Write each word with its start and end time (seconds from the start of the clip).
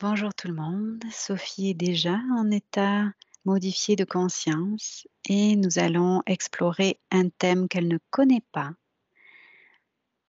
Bonjour 0.00 0.34
tout 0.34 0.48
le 0.48 0.54
monde, 0.54 1.02
Sophie 1.12 1.70
est 1.70 1.74
déjà 1.74 2.18
en 2.36 2.50
état 2.50 3.04
modifié 3.44 3.94
de 3.94 4.04
conscience 4.04 5.06
et 5.28 5.54
nous 5.54 5.78
allons 5.78 6.22
explorer 6.26 6.98
un 7.12 7.28
thème 7.28 7.68
qu'elle 7.68 7.86
ne 7.86 7.98
connaît 8.10 8.44
pas 8.50 8.72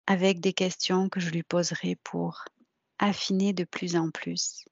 avec 0.06 0.40
des 0.40 0.54
questions 0.54 1.10
que 1.10 1.20
je 1.20 1.32
lui 1.32 1.42
poserai 1.42 1.96
pour 2.04 2.46
affiner 3.00 3.52
de 3.52 3.64
plus 3.64 3.96
en 3.96 4.12
plus 4.12 4.64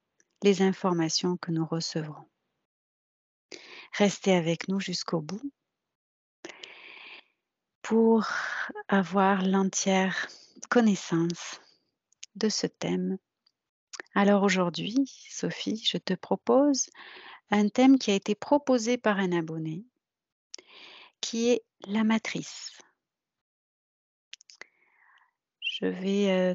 les 0.44 0.62
informations 0.62 1.36
que 1.36 1.50
nous 1.50 1.66
recevrons. 1.66 2.28
Restez 3.92 4.34
avec 4.34 4.68
nous 4.68 4.78
jusqu'au 4.78 5.20
bout 5.20 5.52
pour 7.82 8.24
avoir 8.86 9.42
l'entière 9.42 10.28
connaissance 10.70 11.60
de 12.36 12.48
ce 12.48 12.68
thème. 12.68 13.18
Alors 14.14 14.42
aujourd'hui, 14.42 14.96
Sophie, 15.30 15.82
je 15.84 15.98
te 15.98 16.14
propose 16.14 16.88
un 17.50 17.68
thème 17.68 17.98
qui 17.98 18.10
a 18.10 18.14
été 18.14 18.34
proposé 18.34 18.98
par 18.98 19.18
un 19.18 19.32
abonné, 19.32 19.84
qui 21.20 21.50
est 21.50 21.62
la 21.86 22.02
matrice. 22.02 22.72
Je 25.60 25.86
vais 25.86 26.30
euh, 26.30 26.54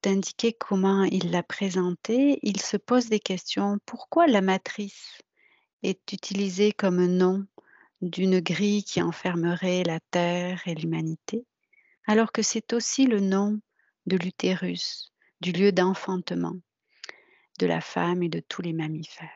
t'indiquer 0.00 0.52
comment 0.52 1.04
il 1.04 1.30
l'a 1.30 1.42
présenté. 1.42 2.40
Il 2.42 2.60
se 2.60 2.76
pose 2.76 3.08
des 3.08 3.20
questions. 3.20 3.78
Pourquoi 3.86 4.26
la 4.26 4.40
matrice 4.40 5.18
est 5.82 6.12
utilisée 6.12 6.72
comme 6.72 7.06
nom 7.06 7.46
d'une 8.02 8.40
grille 8.40 8.84
qui 8.84 9.00
enfermerait 9.00 9.84
la 9.84 10.00
Terre 10.10 10.62
et 10.66 10.74
l'humanité, 10.74 11.46
alors 12.06 12.32
que 12.32 12.42
c'est 12.42 12.72
aussi 12.72 13.06
le 13.06 13.20
nom 13.20 13.60
de 14.06 14.16
l'utérus, 14.16 15.12
du 15.40 15.52
lieu 15.52 15.72
d'enfantement? 15.72 16.56
De 17.58 17.66
la 17.66 17.80
femme 17.80 18.22
et 18.22 18.28
de 18.28 18.40
tous 18.40 18.62
les 18.62 18.72
mammifères. 18.72 19.30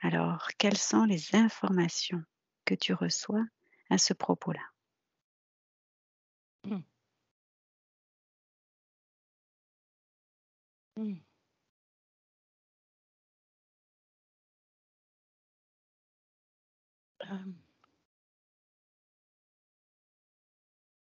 Alors, 0.00 0.48
quelles 0.58 0.76
sont 0.78 1.04
les 1.04 1.34
informations 1.34 2.22
que 2.64 2.74
tu 2.74 2.94
reçois 2.94 3.44
à 3.90 3.98
ce 3.98 4.14
propos-là? 4.14 4.62
Mmh. 6.64 6.82
Mmh. 10.96 11.22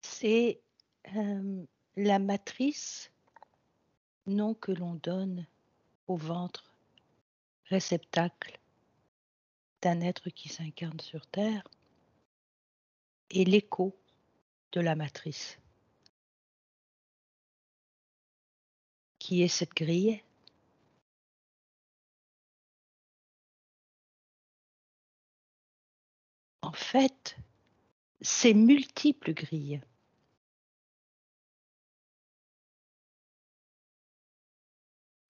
C'est 0.03 0.60
la 1.97 2.19
matrice, 2.19 3.10
nom 4.27 4.55
que 4.55 4.72
l'on 4.72 4.94
donne 4.94 5.47
ventre, 6.16 6.74
réceptacle 7.66 8.58
d'un 9.80 10.00
être 10.00 10.30
qui 10.30 10.48
s'incarne 10.48 11.00
sur 11.00 11.27
Terre, 11.27 11.66
et 13.30 13.44
l'écho 13.44 13.98
de 14.72 14.80
la 14.80 14.94
matrice, 14.94 15.58
qui 19.19 19.42
est 19.42 19.48
cette 19.48 19.74
grille. 19.74 20.22
En 26.60 26.72
fait, 26.72 27.36
ces 28.20 28.54
multiples 28.54 29.34
grilles 29.34 29.80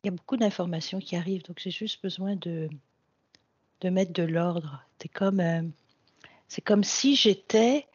Il 0.02 0.08
y 0.08 0.08
a 0.08 0.12
beaucoup 0.12 0.36
d'informations 0.36 0.98
qui 0.98 1.16
arrivent, 1.16 1.44
donc 1.44 1.58
j'ai 1.60 1.70
juste 1.70 2.02
besoin 2.02 2.34
de, 2.36 2.68
de 3.80 3.90
mettre 3.90 4.12
de 4.12 4.24
l'ordre. 4.24 4.84
C'est 5.00 5.08
comme, 5.08 5.40
euh, 5.40 5.62
c'est 6.48 6.62
comme 6.62 6.84
si 6.84 7.16
j'étais. 7.16 7.86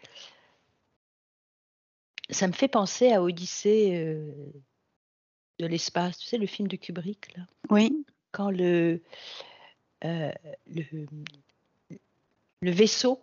Ça 2.30 2.48
me 2.48 2.54
fait 2.54 2.68
penser 2.68 3.12
à 3.12 3.22
Odyssée 3.22 3.96
euh, 3.96 4.52
de 5.60 5.66
l'espace. 5.66 6.18
Tu 6.18 6.28
sais, 6.28 6.38
le 6.38 6.48
film 6.48 6.68
de 6.68 6.76
Kubrick, 6.76 7.36
là? 7.36 7.44
Oui. 7.70 8.06
Quand 8.32 8.52
le, 8.52 9.02
euh, 10.04 10.32
le, 10.68 11.08
le 12.62 12.72
vaisseau, 12.72 13.22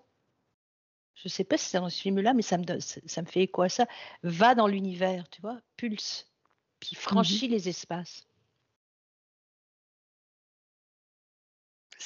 je 1.15 1.28
ne 1.28 1.31
sais 1.31 1.45
pas 1.45 1.56
si 1.56 1.71
c'est 1.71 1.78
dans 1.78 1.91
ce 1.91 2.01
film-là, 2.01 2.34
mais 2.34 2.43
ça 2.43 2.59
me, 2.59 2.65
ça 2.81 3.22
me 3.22 3.27
fait 3.27 3.43
écho 3.43 3.62
à 3.62 3.69
ça, 3.69 3.87
va 4.22 4.55
dans 4.55 4.66
l'univers, 4.66 5.28
tu 5.31 5.41
vois, 5.41 5.61
pulse, 5.77 6.27
puis 6.81 6.95
franchit 6.95 7.47
mhm. 7.47 7.53
les 7.53 7.69
espaces. 7.69 8.27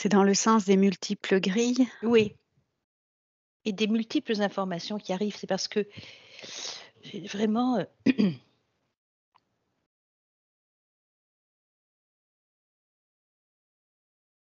C'est 0.01 0.09
dans 0.09 0.23
le 0.23 0.35
sens 0.35 0.65
des 0.65 0.77
multiples 0.77 1.41
grilles? 1.41 1.89
Oui. 2.05 2.37
Et 3.65 3.73
des 3.73 3.89
multiples 3.89 4.41
informations 4.41 4.97
qui 4.97 5.13
arrivent. 5.13 5.35
C'est 5.35 5.49
parce 5.49 5.67
que 5.67 5.89
vraiment. 7.27 7.79
Euh, 7.79 7.85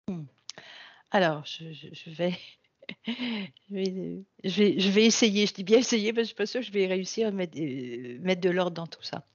hmm. 0.09 0.27
Alors, 1.11 1.43
je, 1.47 1.65
vais, 1.65 1.95
je, 1.95 2.11
vais, 2.11 2.39
je, 4.45 4.91
vais, 4.91 5.07
essayer. 5.07 5.47
Je 5.47 5.55
dis 5.55 5.65
bien 5.65 5.79
essayer 5.79 6.13
parce 6.13 6.25
que 6.25 6.29
je 6.29 6.31
ne 6.33 6.35
suis 6.35 6.35
pas 6.35 6.45
sûre 6.45 6.61
que 6.61 6.67
je 6.67 6.73
vais 6.73 6.87
réussir 6.87 7.29
à 7.29 7.31
mettre, 7.31 7.59
euh, 7.59 8.19
mettre 8.21 8.43
de 8.43 8.51
l'ordre 8.51 8.77
dans 8.77 8.87
tout 8.87 9.03
ça. 9.03 9.27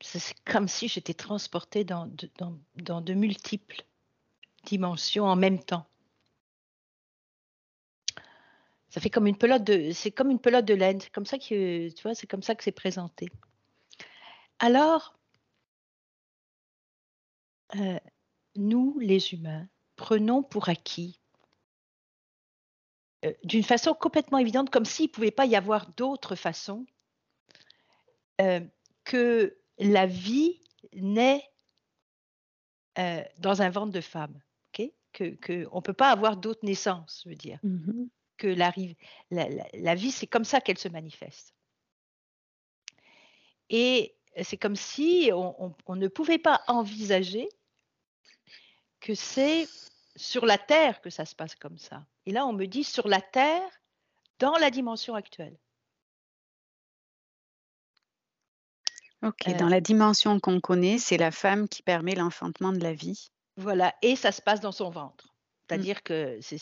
C'est 0.00 0.36
comme 0.44 0.68
si 0.68 0.86
j'étais 0.86 1.14
transportée 1.14 1.82
dans, 1.82 2.08
dans, 2.38 2.56
dans 2.76 3.00
de 3.00 3.14
multiples 3.14 3.84
dimensions 4.64 5.24
en 5.26 5.36
même 5.36 5.62
temps. 5.62 5.86
Ça 8.94 9.00
fait 9.00 9.10
comme 9.10 9.26
une 9.26 9.36
pelote 9.36 9.64
de, 9.64 9.90
c'est 9.90 10.12
comme 10.12 10.30
une 10.30 10.38
pelote 10.38 10.66
de 10.66 10.74
laine. 10.74 11.00
C'est 11.00 11.10
comme 11.10 11.26
ça 11.26 11.36
que, 11.36 11.88
tu 11.88 12.02
vois, 12.04 12.14
c'est 12.14 12.28
comme 12.28 12.44
ça 12.44 12.54
que 12.54 12.62
c'est 12.62 12.70
présenté. 12.70 13.28
Alors, 14.60 15.18
euh, 17.74 17.98
nous, 18.54 18.96
les 19.00 19.32
humains, 19.32 19.68
prenons 19.96 20.44
pour 20.44 20.68
acquis, 20.68 21.20
euh, 23.24 23.32
d'une 23.42 23.64
façon 23.64 23.94
complètement 23.94 24.38
évidente, 24.38 24.70
comme 24.70 24.84
s'il 24.84 25.06
ne 25.06 25.10
pouvait 25.10 25.32
pas 25.32 25.46
y 25.46 25.56
avoir 25.56 25.90
d'autre 25.94 26.36
façon, 26.36 26.86
euh, 28.40 28.60
que 29.02 29.58
la 29.78 30.06
vie 30.06 30.60
naît 30.92 31.42
dans 33.38 33.60
un 33.60 33.70
ventre 33.70 33.90
de 33.90 34.00
femme 34.00 34.40
que, 35.14 35.66
on 35.72 35.76
ne 35.76 35.82
peut 35.82 35.92
pas 35.92 36.10
avoir 36.10 36.36
d'autres 36.36 36.64
naissances, 36.64 37.22
je 37.24 37.30
veux 37.30 37.36
dire. 37.36 37.58
Mmh 37.62 38.04
que 38.36 38.48
la, 38.48 38.72
la, 39.30 39.94
vie, 39.94 40.10
c'est 40.10 40.26
comme 40.26 40.44
ça 40.44 40.60
qu'elle 40.60 40.76
se 40.76 40.88
manifeste. 40.88 41.54
Et 43.70 44.16
c'est 44.42 44.56
comme 44.56 44.76
si 44.76 45.30
on, 45.32 45.74
ne 45.94 46.08
pouvait 46.08 46.38
pas 46.38 46.62
envisager 46.66 47.48
que 49.00 49.14
c'est 49.14 49.68
sur 50.16 50.46
la 50.46 50.58
Terre 50.58 51.00
que 51.00 51.10
ça 51.10 51.24
se 51.24 51.34
passe 51.34 51.54
comme 51.54 51.78
ça. 51.78 52.04
Et 52.26 52.32
là, 52.32 52.46
on 52.46 52.52
me 52.52 52.66
dit 52.66 52.84
sur 52.84 53.08
la 53.08 53.20
Terre, 53.20 53.70
dans 54.38 54.56
la 54.56 54.70
dimension 54.70 55.14
actuelle. 55.14 55.56
Ok, 59.22 59.48
dans 59.58 59.66
euh 59.66 59.70
la 59.70 59.80
dimension 59.80 60.38
qu'on 60.38 60.60
connaît, 60.60 60.98
c'est 60.98 61.16
la 61.16 61.30
femme 61.30 61.68
qui 61.68 61.82
permet 61.82 62.14
l'enfantement 62.14 62.72
de 62.72 62.80
la 62.80 62.92
vie. 62.92 63.30
Voilà, 63.56 63.94
et 64.02 64.16
ça 64.16 64.32
se 64.32 64.42
passe 64.42 64.60
dans 64.60 64.72
son 64.72 64.90
ventre. 64.90 65.26
Mmh. 65.26 65.30
C'est-à-dire 65.68 66.02
que 66.02 66.38
c'est 66.40 66.58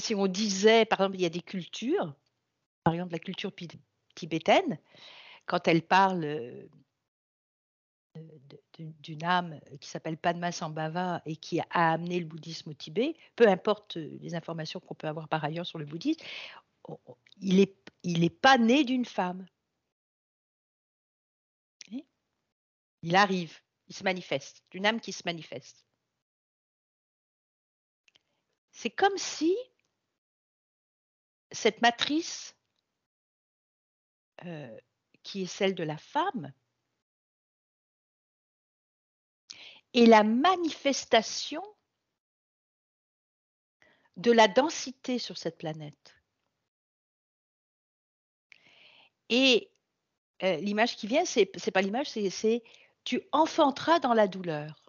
si 0.00 0.14
on 0.14 0.26
disait, 0.26 0.84
par 0.84 1.00
exemple, 1.00 1.16
il 1.16 1.22
y 1.22 1.26
a 1.26 1.30
des 1.30 1.42
cultures, 1.42 2.14
par 2.84 2.94
exemple 2.94 3.12
la 3.12 3.18
culture 3.18 3.52
tibétaine, 4.14 4.78
quand 5.46 5.68
elle 5.68 5.82
parle 5.82 6.24
euh, 6.24 6.66
d'une 8.78 9.24
âme 9.24 9.60
qui 9.80 9.88
s'appelle 9.88 10.16
Padmasambhava 10.16 11.22
et 11.26 11.36
qui 11.36 11.60
a 11.60 11.66
amené 11.70 12.20
le 12.20 12.26
bouddhisme 12.26 12.70
au 12.70 12.74
Tibet, 12.74 13.14
peu 13.36 13.48
importe 13.48 13.96
les 13.96 14.34
informations 14.34 14.80
qu'on 14.80 14.94
peut 14.94 15.08
avoir 15.08 15.28
par 15.28 15.44
ailleurs 15.44 15.66
sur 15.66 15.78
le 15.78 15.84
bouddhisme, 15.84 16.24
il 17.40 17.56
n'est 17.56 17.74
il 18.02 18.24
est 18.24 18.30
pas 18.30 18.58
né 18.58 18.84
d'une 18.84 19.04
femme. 19.04 19.46
Il 23.02 23.16
arrive 23.16 23.63
il 23.88 23.94
se 23.94 24.04
manifeste, 24.04 24.62
d'une 24.70 24.86
âme 24.86 25.00
qui 25.00 25.12
se 25.12 25.22
manifeste. 25.24 25.84
C'est 28.70 28.90
comme 28.90 29.16
si 29.16 29.56
cette 31.52 31.80
matrice 31.80 32.56
euh, 34.44 34.76
qui 35.22 35.42
est 35.42 35.46
celle 35.46 35.74
de 35.74 35.84
la 35.84 35.96
femme 35.96 36.52
est 39.94 40.06
la 40.06 40.24
manifestation 40.24 41.62
de 44.16 44.32
la 44.32 44.48
densité 44.48 45.18
sur 45.18 45.38
cette 45.38 45.58
planète. 45.58 46.16
Et 49.28 49.70
euh, 50.42 50.56
l'image 50.56 50.96
qui 50.96 51.06
vient, 51.06 51.24
c'est 51.24 51.50
n'est 51.64 51.72
pas 51.72 51.80
l'image, 51.80 52.10
c'est 52.10 52.62
tu 53.04 53.22
enfanteras 53.32 53.98
dans 54.00 54.14
la 54.14 54.28
douleur. 54.28 54.82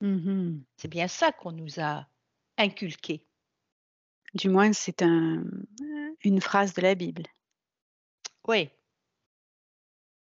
Mmh 0.00 0.60
C'est 0.78 0.88
bien 0.88 1.08
ça 1.08 1.32
qu'on 1.32 1.52
nous 1.52 1.80
a 1.80 2.08
inculqué. 2.56 3.26
Du 4.34 4.48
moins, 4.50 4.72
c'est 4.72 5.02
un 5.02 5.42
une 6.22 6.40
phrase 6.40 6.74
de 6.74 6.82
la 6.82 6.94
Bible. 6.94 7.24
Oui. 8.48 8.70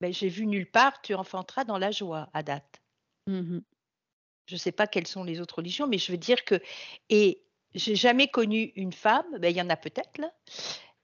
Mais 0.01 0.13
j'ai 0.13 0.29
vu 0.29 0.45
nulle 0.45 0.69
part 0.69 1.01
tu 1.01 1.15
enfanteras 1.15 1.63
dans 1.63 1.77
la 1.79 1.89
joie 1.91 2.29
à 2.33 2.43
date. 2.43 2.81
Mmh 3.27 3.59
Je 4.47 4.55
ne 4.55 4.59
sais 4.59 4.71
pas 4.71 4.87
quelles 4.87 5.07
sont 5.07 5.23
les 5.23 5.39
autres 5.41 5.55
religions, 5.57 5.87
mais 5.87 5.97
je 5.97 6.11
veux 6.11 6.17
dire 6.17 6.45
que 6.45 6.61
et 7.09 7.45
j'ai 7.75 7.95
jamais 7.95 8.27
connu 8.29 8.71
une 8.75 8.93
femme, 8.93 9.25
ben, 9.39 9.49
il 9.49 9.57
y 9.57 9.61
en 9.61 9.69
a 9.69 9.77
peut-être 9.77 10.17
là, 10.19 10.31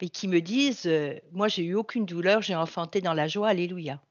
mais 0.01 0.09
qui 0.09 0.27
me 0.27 0.41
disent, 0.41 0.85
heu: 0.87 1.19
«Moi 1.31 1.47
j'ai 1.49 1.63
eu 1.65 1.75
aucune 1.75 2.05
douleur, 2.05 2.41
j'ai 2.41 2.55
enfanté 2.55 3.01
dans 3.01 3.13
la 3.15 3.27
joie, 3.27 3.49
alléluia». 3.49 4.01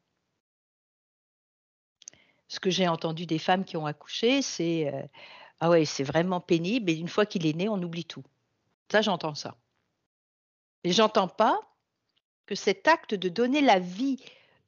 Ce 2.48 2.60
que 2.60 2.70
j'ai 2.70 2.88
entendu 2.88 3.26
des 3.26 3.38
femmes 3.38 3.64
qui 3.64 3.76
ont 3.76 3.86
accouché, 3.86 4.42
c'est, 4.42 4.90
heu: 4.92 5.08
«Ah 5.60 5.70
ouais, 5.70 5.84
c'est 5.84 6.04
vraiment 6.04 6.40
pénible 6.40 6.90
et 6.90 6.94
une 6.94 7.08
fois 7.08 7.26
qu'il 7.26 7.46
est 7.46 7.54
né, 7.56 7.68
on 7.68 7.82
oublie 7.82 8.04
tout». 8.04 8.24
Ça, 8.92 9.02
j'entends 9.02 9.34
ça. 9.36 9.56
Et 10.82 10.90
j'entends 10.92 11.28
pas 11.28 11.60
que 12.46 12.54
cet 12.56 12.88
acte 12.88 13.14
de 13.14 13.28
donner 13.28 13.60
la 13.62 13.78
vie 13.80 14.18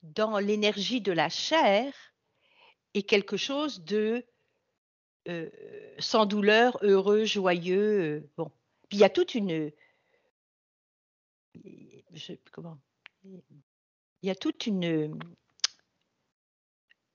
dans 0.03 0.38
l'énergie 0.38 1.00
de 1.00 1.12
la 1.12 1.29
chair 1.29 1.93
est 2.94 3.03
quelque 3.03 3.37
chose 3.37 3.82
de, 3.85 4.25
heu, 5.29 5.50
sans 5.99 6.27
douleur, 6.27 6.79
heureux, 6.82 7.25
joyeux, 7.25 8.00
heu, 8.25 8.31
bon. 8.37 8.50
Puis 8.88 8.99
il 8.99 9.00
y 9.00 9.05
a 9.05 9.11
toute 9.11 9.35
une, 9.35 9.71
comment? 12.53 12.79
Il 14.23 14.29
y 14.29 14.31
a 14.31 14.35
toute 14.35 14.67
une, 14.67 15.19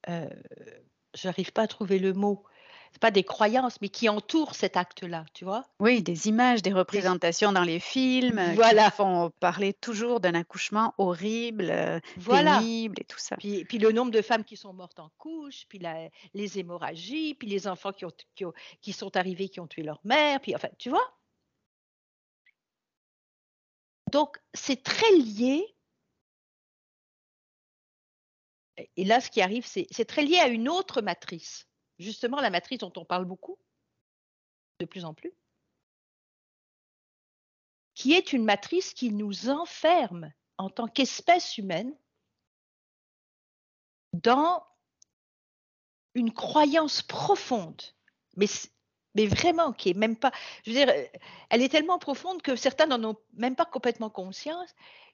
heu, 0.10 0.30
j'arrive 1.14 1.52
pas 1.54 1.64
à 1.64 1.68
trouver 1.68 2.00
le 2.00 2.14
mot. 2.14 2.44
C'est 2.92 3.02
pas 3.02 3.12
des 3.12 3.24
croyances, 3.24 3.82
mais 3.82 3.90
qui 3.90 4.10
entourent 4.10 4.56
cet 4.56 4.78
acte-là, 4.78 5.26
tu 5.34 5.46
vois? 5.46 5.66
Oui, 5.80 6.02
des 6.02 6.28
images, 6.28 6.62
des 6.62 6.72
représentations 6.74 7.52
dans 7.52 7.64
les 7.64 7.80
films, 7.80 8.58
qui 8.60 8.66
voilà, 8.66 8.92
font 8.92 9.30
parler 9.42 9.74
toujours 9.74 10.20
d'un 10.22 10.34
accouchement 10.34 10.94
horrible, 10.98 12.02
voilà. 12.16 12.58
pénible 12.58 12.96
et 13.02 13.06
tout 13.06 13.20
ça. 13.20 13.38
Puis 13.38 13.66
puis 13.66 13.78
le 13.80 13.92
nombre 13.92 14.12
de 14.12 14.22
femmes 14.22 14.44
qui 14.46 14.58
sont 14.58 14.74
mortes 14.74 15.00
en 15.00 15.10
couches, 15.18 15.66
puis 15.70 15.80
la 15.80 16.10
les 16.34 16.60
hémorragies, 16.60 17.36
puis 17.36 17.48
les 17.50 17.68
enfants 17.68 17.92
qui 17.94 18.06
ont 18.06 18.12
qui 18.36 18.46
ont 18.46 18.54
qui 18.82 18.94
sont 18.94 19.16
arrivés, 19.18 19.50
qui 19.50 19.60
ont 19.60 19.68
tué 19.68 19.84
leur 19.84 20.00
mère, 20.06 20.40
puis 20.42 20.56
enfin, 20.56 20.70
tu 20.80 20.90
vois? 20.90 21.06
Donc 24.12 24.38
c'est 24.56 24.82
très 24.82 25.12
lié 25.12 25.75
et 28.78 29.06
là, 29.06 29.22
ce 29.22 29.30
qui 29.30 29.42
arrive, 29.42 29.66
c'est 29.66 30.06
très 30.06 30.24
lié 30.24 30.38
à 30.38 30.48
une 30.48 30.70
autre 30.70 31.02
matrice. 31.02 31.68
Justement, 32.00 32.42
la 32.42 32.50
matrice 32.50 32.80
dont 32.80 32.92
on 32.98 33.06
parle 33.06 33.26
beaucoup, 33.26 33.58
de 34.80 34.86
plus 34.86 35.06
en 35.06 35.14
plus, 35.14 35.34
qui 37.94 38.14
est 38.14 38.34
une 38.34 38.44
matrice 38.44 38.94
qui 38.94 39.12
nous 39.12 39.50
enferme 39.50 40.32
en 40.58 40.70
tant 40.70 40.88
qu'espèce 40.88 41.58
humaine 41.58 41.96
dans 44.14 44.66
une 46.14 46.34
croyance 46.34 47.02
profonde, 47.02 47.82
mais 48.36 49.28
vraiment 49.28 49.72
qui 49.72 49.90
est 49.90 49.94
même 49.94 50.18
pas 50.18 50.32
je 50.64 50.72
veux 50.72 50.78
dire, 50.78 50.94
elle 51.50 51.62
est 51.62 51.70
tellement 51.70 52.00
profonde 52.00 52.42
que 52.42 52.56
certains 52.56 52.86
n'en 52.86 53.12
ont 53.12 53.18
même 53.34 53.56
pas 53.56 53.66
complètement 53.66 54.10
conscience, 54.10 54.74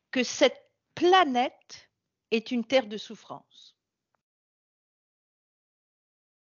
que 0.09 0.23
cette 0.23 0.69
planète 0.95 1.90
est 2.31 2.51
une 2.51 2.65
terre 2.65 2.87
de 2.87 2.97
souffrance. 2.97 3.75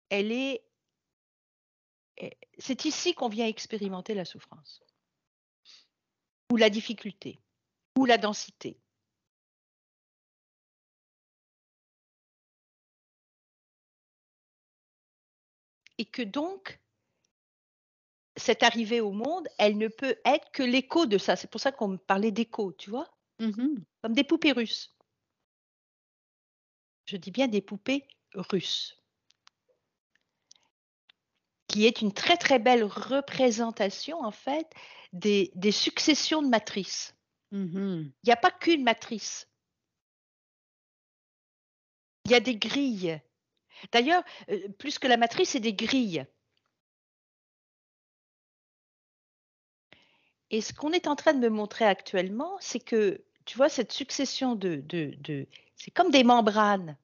Elle 0.10 0.32
est 0.32 0.64
est 2.18 2.38
c'est 2.58 2.86
ici 2.86 3.14
qu'on 3.14 3.30
vient 3.30 3.48
expérimenter 3.48 4.14
la 4.14 4.26
souffrance 4.26 4.82
ou 6.52 6.58
la 6.58 6.70
difficulté 6.70 7.40
ou 7.98 8.06
la 8.06 8.18
densité. 8.18 8.80
Et 16.00 16.06
que 16.06 16.22
donc 16.22 16.80
cette 18.38 18.64
arrivée 18.64 19.02
au 19.02 19.12
monde, 19.12 19.48
elle 19.58 19.78
ne 19.78 19.88
peut 19.88 20.16
être 20.24 20.52
que 20.52 20.64
l'écho 20.64 21.06
de 21.06 21.18
ça. 21.18 21.36
C'est 21.36 21.50
pour 21.50 21.60
ça 21.60 21.72
qu'on 21.72 21.90
me 21.90 21.98
parlait 21.98 22.32
d'écho, 22.32 22.72
tu 22.74 22.90
vois? 22.90 23.10
Mmh 23.40 23.80
Comme 24.02 24.14
des 24.14 24.24
poupées 24.24 24.52
russes. 24.52 24.97
Je 27.08 27.18
dis 27.18 27.32
bien 27.32 27.48
des 27.48 27.62
poupées 27.64 28.08
russes, 28.36 29.02
qui 31.68 31.86
est 31.86 32.02
une 32.02 32.12
très, 32.14 32.36
très 32.38 32.60
belle 32.60 32.84
représentation 32.84 34.22
en 34.24 34.32
fait 34.32 34.68
des 35.14 35.52
des 35.56 35.72
successions 35.72 36.42
de 36.42 36.50
matrices. 36.50 37.16
Mmh 37.52 38.04
Il 38.24 38.30
y 38.30 38.32
a 38.32 38.36
pas 38.36 38.52
qu'une 38.52 38.84
matrice, 38.84 39.48
il 42.26 42.32
y 42.32 42.36
a 42.36 42.40
des 42.40 42.56
grilles. 42.56 43.20
D'ailleurs, 43.94 44.24
heu, 44.52 44.70
plus 44.80 45.00
que 45.00 45.08
la 45.08 45.18
matrice, 45.18 45.52
c'est 45.52 45.60
des 45.62 45.74
grilles 45.74 46.26
et 50.50 50.60
ce 50.62 50.74
qu'on 50.74 50.92
est 50.92 51.08
en 51.08 51.16
train 51.16 51.34
de 51.34 51.40
me 51.40 51.50
montrer 51.50 51.86
actuellement, 51.86 52.58
c'est 52.60 52.80
que, 52.82 53.24
tu 53.46 53.56
vois, 53.58 53.70
cette 53.70 53.92
succession 53.94 54.56
de 54.56 54.76
de 54.86 55.14
de 55.20 55.48
c'est 55.78 55.92
comme 55.92 56.12
des 56.12 56.24
membranes. 56.24 56.98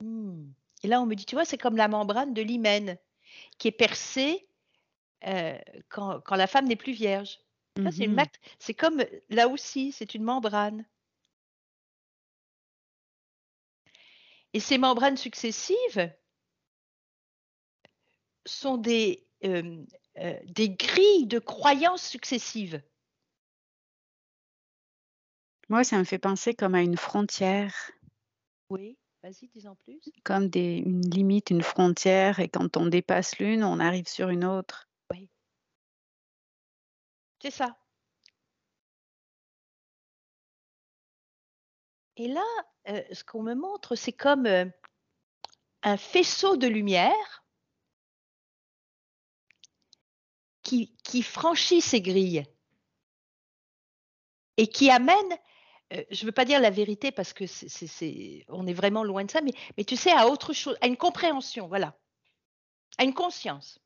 Mmh 0.00 0.52
et 0.82 0.86
là, 0.88 1.00
on 1.00 1.06
me 1.06 1.14
dit: 1.14 1.24
«Tu 1.24 1.34
vois, 1.34 1.46
c'est 1.46 1.56
comme 1.56 1.76
la 1.78 1.88
membrane 1.88 2.34
de 2.34 2.42
l'hymen 2.42 2.98
qui 3.58 3.68
est 3.68 3.72
percée, 3.72 4.48
heu, 5.26 5.58
quand 5.90 6.20
quand 6.22 6.36
la 6.36 6.46
femme 6.48 6.66
n'est 6.68 6.76
plus 6.76 6.92
vierge». 6.94 7.40
Vois, 7.84 7.92
c'est 7.92 8.04
une 8.06 8.14
mat 8.14 8.30
c'est 8.60 8.74
comme, 8.74 9.02
là 9.30 9.48
aussi, 9.48 9.92
c'est 9.92 10.14
une 10.14 10.24
membrane 10.24 10.86
et 14.54 14.60
ces 14.60 14.78
membranes 14.78 15.18
successives 15.18 16.10
sont 18.46 18.76
des, 18.78 19.26
heu, 19.44 19.84
des 20.44 20.70
grilles 20.70 21.26
de 21.26 21.38
croyances 21.38 22.02
successives. 22.06 22.82
Moi, 25.68 25.84
ça 25.84 25.98
me 25.98 26.04
fait 26.04 26.18
penser 26.18 26.54
comme 26.54 26.74
à 26.74 26.80
une 26.82 26.96
frontière, 26.96 27.74
Oui, 28.70 28.98
vas-y, 29.22 29.48
dis 29.48 29.66
en 29.66 29.74
plus. 29.76 30.00
comme 30.22 30.48
des 30.48 30.76
une 30.78 31.00
limite, 31.08 31.50
une 31.50 31.62
frontière 31.62 32.40
et 32.40 32.48
quand 32.48 32.76
on 32.76 32.86
dépasse 32.86 33.38
l'une, 33.38 33.64
on 33.64 33.80
arrive 33.80 34.08
sur 34.08 34.28
une 34.30 34.44
autre. 34.44 34.88
Oui, 35.10 35.28
c'est 37.40 37.50
ça 37.50 37.76
et 42.16 42.26
là, 42.28 42.42
heu, 42.88 43.04
ce 43.12 43.22
qu'on 43.24 43.42
me 43.42 43.54
montre, 43.54 43.94
c'est 43.94 44.12
comme, 44.12 44.46
heu, 44.46 44.70
un 45.84 45.96
faisceau 45.96 46.56
de 46.56 46.66
lumière 46.66 47.44
qui 50.64 50.96
qui 51.04 51.22
franchit 51.22 51.80
ces 51.80 52.00
grilles 52.00 52.44
et 54.56 54.66
qui 54.66 54.90
amène, 54.90 55.38
heu, 55.92 56.04
je 56.10 56.22
ne 56.22 56.26
veux 56.26 56.32
pas 56.32 56.44
dire 56.44 56.60
la 56.60 56.70
vérité 56.70 57.10
parce 57.12 57.32
que 57.32 57.46
c'est 57.46 58.44
on 58.48 58.66
est 58.66 58.72
vraiment 58.74 59.04
loin 59.04 59.24
de 59.24 59.30
ça, 59.30 59.40
mais 59.42 59.52
mais 59.76 59.84
tu 59.84 59.96
sais, 59.96 60.12
à 60.12 60.28
autre 60.28 60.52
chose, 60.52 60.76
à 60.80 60.86
une 60.86 60.96
compréhension, 60.96 61.68
voilà, 61.68 61.96
à 62.98 63.04
une 63.04 63.14
conscience. 63.14 63.78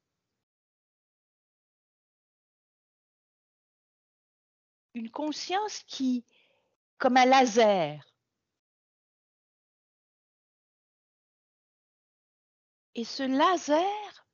Une 4.95 5.11
conscience 5.11 5.83
qui 5.87 6.27
comme 6.99 7.17
un 7.17 7.25
laser 7.27 8.05
et 12.95 13.05
ce 13.05 13.23
laser 13.23 14.27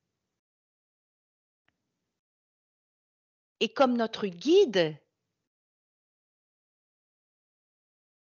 est 3.61 3.69
comme 3.75 3.97
notre 3.97 4.27
guide 4.27 4.97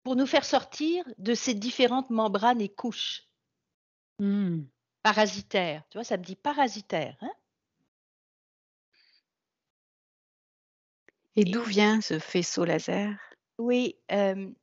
pour 0.03 0.15
nous 0.15 0.25
faire 0.25 0.45
sortir 0.45 1.03
de 1.17 1.33
ces 1.33 1.53
différentes 1.53 2.09
membranes 2.09 2.61
et 2.61 2.69
couches 2.69 3.23
Mmh. 4.19 4.67
parasitaires. 5.01 5.83
Tu 5.89 5.97
vois, 5.97 6.03
ça 6.03 6.17
me 6.17 6.23
dit 6.23 6.35
parasitaire, 6.35 7.15
hein? 7.21 7.31
Et 11.35 11.45
d'où 11.45 11.61
vient 11.61 12.01
ce 12.01 12.17
faisceau 12.17 12.65
laser? 12.65 13.15
oui, 13.57 13.95
mmh, 14.11 14.53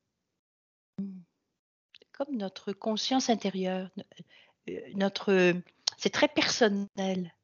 comme 2.13 2.37
notre 2.37 2.73
conscience 2.73 3.31
intérieure, 3.31 3.91
heu, 4.71 4.83
notre, 4.95 5.55
c'est 5.99 6.11
très 6.11 6.29
personnel. 6.29 7.35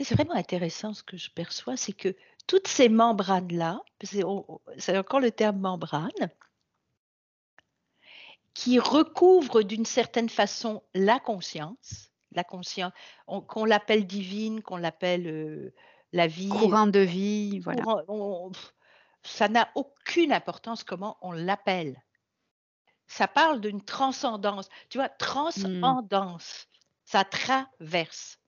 C'est 0.00 0.14
vraiment 0.14 0.34
intéressant 0.34 0.94
ce 0.94 1.02
que 1.02 1.16
je 1.16 1.30
perçois, 1.32 1.76
c'est 1.76 1.92
que 1.92 2.14
toutes 2.46 2.68
ces 2.68 2.88
membranes-là, 2.88 3.80
c'est 4.02 4.22
encore 4.24 5.20
le 5.20 5.30
terme 5.30 5.58
membrane, 5.58 6.10
qui 8.54 8.78
recouvre 8.78 9.62
d'une 9.62 9.84
certaine 9.84 10.28
façon 10.28 10.82
la 10.94 11.18
conscience, 11.18 12.12
la 12.32 12.44
conscience, 12.44 12.92
qu'on 13.26 13.64
l'appelle 13.64 14.06
divine, 14.06 14.62
qu'on 14.62 14.76
l'appelle 14.76 15.26
euh, 15.26 15.74
la 16.12 16.26
vie. 16.26 16.48
Courant 16.48 16.86
de 16.86 17.00
vie, 17.00 17.58
voilà. 17.60 17.82
ça 19.22 19.48
n'a 19.48 19.68
aucune 19.74 20.32
importance 20.32 20.84
comment 20.84 21.18
on 21.20 21.32
l'appelle. 21.32 22.02
Ça 23.06 23.28
parle 23.28 23.60
d'une 23.60 23.82
transcendance. 23.82 24.68
Tu 24.88 24.98
vois, 24.98 25.08
transcendance. 25.08 26.68
Ça 27.04 27.24
traverse. 27.24 28.38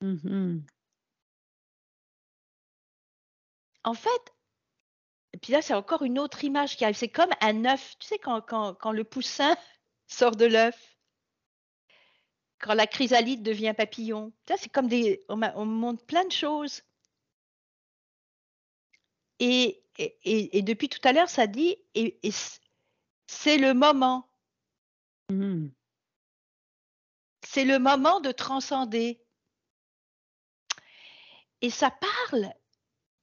Mmh 0.00 0.60
en 3.84 3.94
fait, 3.94 4.34
et 5.32 5.38
puis 5.38 5.52
là, 5.52 5.62
c'est 5.62 5.74
encore 5.74 6.02
une 6.02 6.18
autre 6.18 6.44
image 6.44 6.76
qui 6.76 6.84
arrive. 6.84 6.96
C'est 6.96 7.08
comme 7.08 7.30
un 7.40 7.64
œuf. 7.64 7.96
Tu 7.98 8.08
sais, 8.08 8.18
quand, 8.18 8.40
quand, 8.40 8.74
quand 8.74 8.92
le 8.92 9.04
poussin 9.04 9.56
sort 10.06 10.36
de 10.36 10.46
l'œuf, 10.46 10.96
quand 12.58 12.74
la 12.74 12.86
chrysalide 12.86 13.42
devient 13.42 13.74
papillon. 13.76 14.32
Tu 14.46 14.54
c'est 14.58 14.68
comme 14.68 14.88
des. 14.88 15.24
On, 15.28 15.40
on, 15.42 15.64
montre 15.66 16.04
plein 16.04 16.24
de 16.24 16.32
choses. 16.32 16.82
Et, 19.38 19.82
et, 19.96 20.58
et 20.58 20.62
depuis 20.62 20.88
tout 20.88 21.00
à 21.04 21.12
l'heure, 21.12 21.30
ça 21.30 21.46
dit 21.46 21.76
et, 21.94 22.18
c'est 23.26 23.56
le 23.56 23.72
moment. 23.72 24.28
Mmh 25.30 25.68
c'est 27.50 27.64
le 27.64 27.80
moment 27.80 28.20
de 28.20 28.30
transcender. 28.30 29.20
Et 31.62 31.70
ça 31.70 31.90
parle 31.90 32.52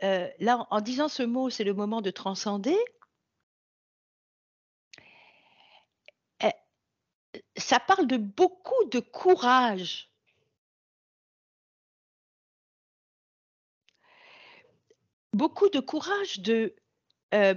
euh, 0.03 0.29
là, 0.39 0.67
en 0.69 0.81
disant 0.81 1.07
ce 1.07 1.23
mot, 1.23 1.49
c'est 1.49 1.63
le 1.63 1.73
moment 1.73 2.01
de 2.01 2.11
transcender, 2.11 2.77
eh, 6.41 6.51
ça 7.57 7.79
parle 7.79 8.07
de 8.07 8.17
beaucoup 8.17 8.85
de 8.91 8.99
courage. 8.99 10.11
Beaucoup 15.33 15.69
de 15.69 15.79
courage 15.79 16.39
de, 16.39 16.75
euh, 17.33 17.55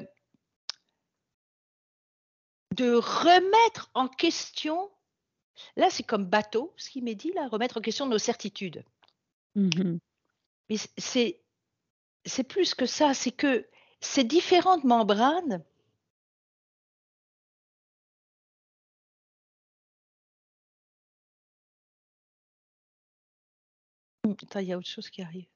de 2.75 2.95
remettre 2.95 3.91
en 3.95 4.09
question, 4.09 4.91
là 5.77 5.89
c'est 5.91 6.03
comme 6.03 6.25
bateau, 6.25 6.73
ce 6.77 6.91
qui 6.91 7.03
m'est 7.03 7.15
dit, 7.15 7.33
là, 7.33 7.49
remettre 7.49 7.79
en 7.79 7.81
question 7.81 8.07
nos 8.07 8.19
certitudes. 8.19 8.85
Mmh 9.55 9.99
Mais 10.69 10.77
c'est 10.99 11.41
c'est 12.25 12.45
plus 12.45 12.75
que 12.75 12.87
ça, 12.87 13.15
c'est 13.15 13.33
que 13.33 13.67
ces 14.01 14.25
différentes 14.25 14.85
membranes 14.85 15.63
il 24.57 24.63
y 24.63 24.73
a 24.73 24.79
autre 24.79 24.89
chose 24.89 25.11
qui 25.11 25.23
arrive. 25.23 25.47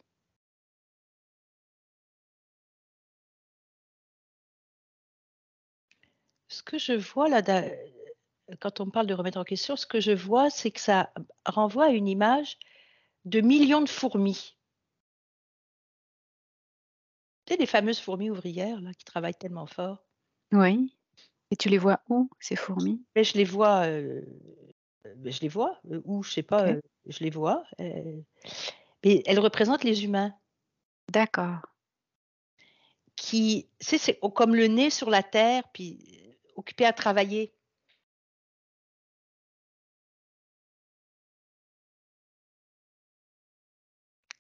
Ce 6.49 6.63
que 6.63 6.79
je 6.79 6.93
vois 6.93 7.29
là, 7.29 7.43
quand 8.61 8.81
on 8.81 8.91
parle 8.91 9.07
de 9.07 9.15
remettre 9.15 9.39
en 9.39 9.45
question, 9.45 9.77
ce 9.77 9.87
que 9.87 10.01
je 10.01 10.13
vois, 10.13 10.51
c'est 10.51 10.71
que 10.71 10.81
ça 10.81 11.13
renvoie 11.47 11.87
à 11.87 11.91
une 11.91 12.09
image 12.09 12.59
de 13.25 13.41
millions 13.41 13.83
de 13.83 13.89
fourmis. 13.89 14.57
Tu 17.47 17.53
sais, 17.53 17.59
les 17.59 17.67
fameuses 17.67 18.01
fourmis 18.01 18.31
ouvrières 18.31 18.81
là, 18.81 18.93
qui 18.95 19.05
travaillent 19.05 19.35
tellement 19.35 19.67
fort. 19.67 20.05
Oui. 20.53 20.95
Et 21.51 21.57
tu 21.57 21.69
les 21.69 21.79
vois 21.79 22.01
où, 22.09 22.31
ces 22.41 22.57
fourmis? 22.57 23.05
Mais 23.15 23.25
je 23.25 23.37
les 23.37 23.45
vois, 23.45 23.87
euh, 23.87 24.23
je 25.05 25.41
les 25.41 25.49
vois, 25.49 25.79
euh, 25.91 26.01
où, 26.05 26.23
je 26.23 26.33
sais 26.33 26.43
pas, 26.43 26.67
euh, 26.69 26.81
je 27.07 27.23
les 27.23 27.31
vois. 27.31 27.65
mais 27.79 29.23
elles 29.27 29.41
représentent 29.41 29.85
les 29.85 30.05
humains. 30.05 30.35
D'accord. 31.13 31.61
Qui, 33.17 33.69
c'est, 33.79 33.99
c'est 33.99 34.19
comme 34.35 34.55
le 34.55 34.67
nez 34.67 34.91
sur 34.91 35.11
la 35.11 35.23
terre, 35.23 35.65
puis 35.73 35.99
occupés 36.57 36.87
à 36.87 36.93
travailler. 36.93 37.55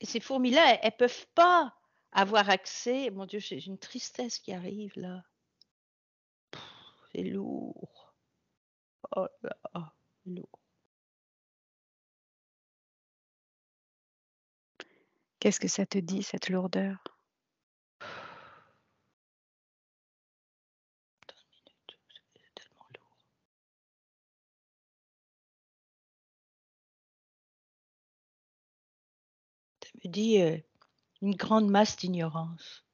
Et 0.01 0.07
ces 0.07 0.21
fourmis-là, 0.21 0.79
elles 0.83 0.93
ne 0.93 0.97
peuvent 0.97 1.27
pas 1.35 1.75
avoir 2.14 2.49
accès, 2.49 3.11
mon 3.11 3.26
Dieu, 3.26 3.40
j'ai 3.40 3.64
une 3.66 3.78
tristesse 3.78 4.38
qui 4.38 4.52
arrive 4.52 4.92
là. 4.97 5.25
C'est 7.12 7.23
lourd. 7.23 8.14
Oh 9.16 9.26
là, 9.42 9.92
lourd. 10.26 10.59
Qu'est-ce 15.38 15.61
que 15.61 15.68
ça 15.68 15.87
te 15.87 15.99
dit, 15.99 16.23
cette 16.23 16.49
lourdeur? 16.49 17.02
C'est 22.35 22.54
tellement 22.54 22.87
lourd. 22.94 23.16
Ça 29.83 29.90
me 30.04 30.11
dit, 30.11 30.40
euh, 30.40 30.59
une 31.25 31.37
grande 31.37 31.69
masse 31.71 31.97
d'ignorance. 31.97 32.85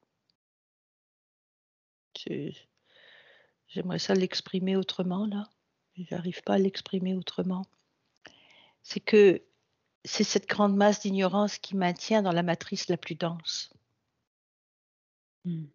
J'aimerais 3.69 3.99
ça 3.99 4.15
l'exprimer 4.15 4.77
autrement, 4.77 5.27
là. 5.27 5.51
J'arrive 5.97 6.41
pas 6.45 6.55
à 6.55 6.59
l'exprimer 6.59 7.15
autrement. 7.15 7.67
C'est 8.83 9.01
que 9.01 9.43
c'est 10.05 10.25
cette 10.25 10.49
grande 10.49 10.77
masse 10.77 11.01
d'ignorance 11.01 11.59
qui 11.59 11.77
maintient 11.77 12.23
dans 12.23 12.31
la 12.33 12.45
matrice 12.45 12.89
la 12.89 12.97
plus 12.97 13.17
dense. 13.17 13.73
Hmm. 15.45 15.67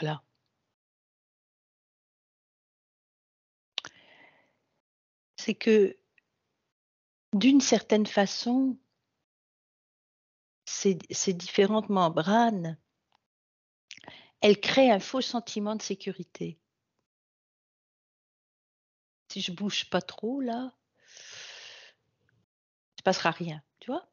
Voilà. 0.00 0.22
C'est 5.36 5.54
que 5.54 5.96
d'une 7.32 7.60
certaine 7.60 8.06
façon, 8.06 8.78
ces, 10.74 11.32
différentes 11.32 11.88
membranes, 11.88 12.78
elles 14.40 14.60
créent 14.60 14.90
un 14.90 15.00
faux 15.00 15.20
sentiment 15.20 15.76
de 15.76 15.82
sécurité. 15.82 16.58
Si 19.28 19.40
je 19.40 19.52
bouge 19.52 19.88
pas 19.90 20.02
trop 20.02 20.40
là, 20.40 20.72
il 22.90 22.96
ne 22.96 22.98
se 22.98 23.02
passera 23.04 23.30
rien, 23.30 23.62
tu 23.80 23.90
vois? 23.90 24.06